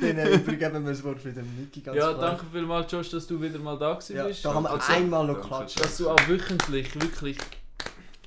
Dann 0.00 0.18
äh, 0.18 0.34
übergeben 0.34 0.84
wir 0.84 0.90
das 0.92 1.04
Wort 1.04 1.24
wieder 1.24 1.42
Niki 1.42 1.80
ganz 1.80 1.96
ja, 1.96 2.12
klar. 2.12 2.30
danke 2.30 2.44
vielmals, 2.52 2.90
Josh, 2.90 3.10
dass 3.10 3.26
du 3.26 3.40
wieder 3.40 3.58
mal 3.58 3.78
da 3.78 3.94
gewesen 3.94 4.16
Ja, 4.16 4.24
bist. 4.26 4.44
da 4.44 4.54
haben 4.54 4.64
wir 4.64 4.70
Also, 4.70 4.92
einmal 4.92 5.26
noch 5.26 5.34
Danke. 5.34 5.48
geklatscht. 5.48 5.80
Dass 5.80 5.96
du 5.98 6.10
auch 6.10 6.28
wöchentlich, 6.28 6.94
wirklich, 7.00 7.36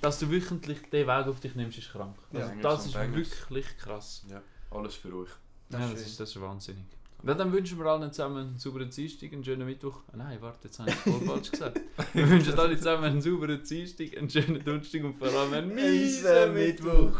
dass 0.01 0.19
du 0.19 0.29
wöchentlich 0.31 0.81
den 0.91 1.07
Weg 1.07 1.27
auf 1.27 1.39
dich 1.39 1.55
nimmst, 1.55 1.77
ist 1.77 1.91
krank. 1.91 2.15
Ja. 2.31 2.41
Also, 2.47 2.53
das 2.61 2.85
ist 2.87 2.95
wirklich 3.15 3.65
krass. 3.77 4.23
Ja, 4.29 4.41
alles 4.71 4.95
für 4.95 5.13
euch. 5.15 5.29
Das 5.69 5.79
ja, 5.81 5.85
ist 5.87 5.93
das 5.93 5.99
schön. 6.01 6.07
ist, 6.11 6.19
das 6.19 6.29
ist 6.29 6.41
wahnsinnig. 6.41 6.83
Ja, 7.25 7.33
dann 7.35 7.53
wünschen 7.53 7.79
wir 7.79 7.85
allen 7.85 8.11
zusammen 8.11 8.37
einen 8.47 8.57
sauberen 8.59 8.89
Dienstag, 8.89 9.31
einen 9.31 9.45
schönen 9.45 9.65
Mittwoch. 9.65 10.01
Ah, 10.11 10.17
nein, 10.17 10.37
warte, 10.41 10.65
jetzt 10.67 10.77
habe 10.79 10.89
ich 10.89 10.95
voll 10.97 11.21
falsch 11.25 11.51
gesagt. 11.51 11.79
Wir 12.13 12.29
wünschen 12.29 12.59
alle 12.59 12.75
zusammen 12.77 13.05
einen 13.05 13.21
sauberen 13.21 13.63
Dienstag, 13.63 14.17
einen 14.17 14.29
schönen 14.29 14.61
Donnerstag 14.63 15.03
und 15.05 15.17
vor 15.17 15.29
allem 15.29 15.53
einen 15.53 15.73
miesen. 15.73 16.53
Mittwoch. 16.53 17.15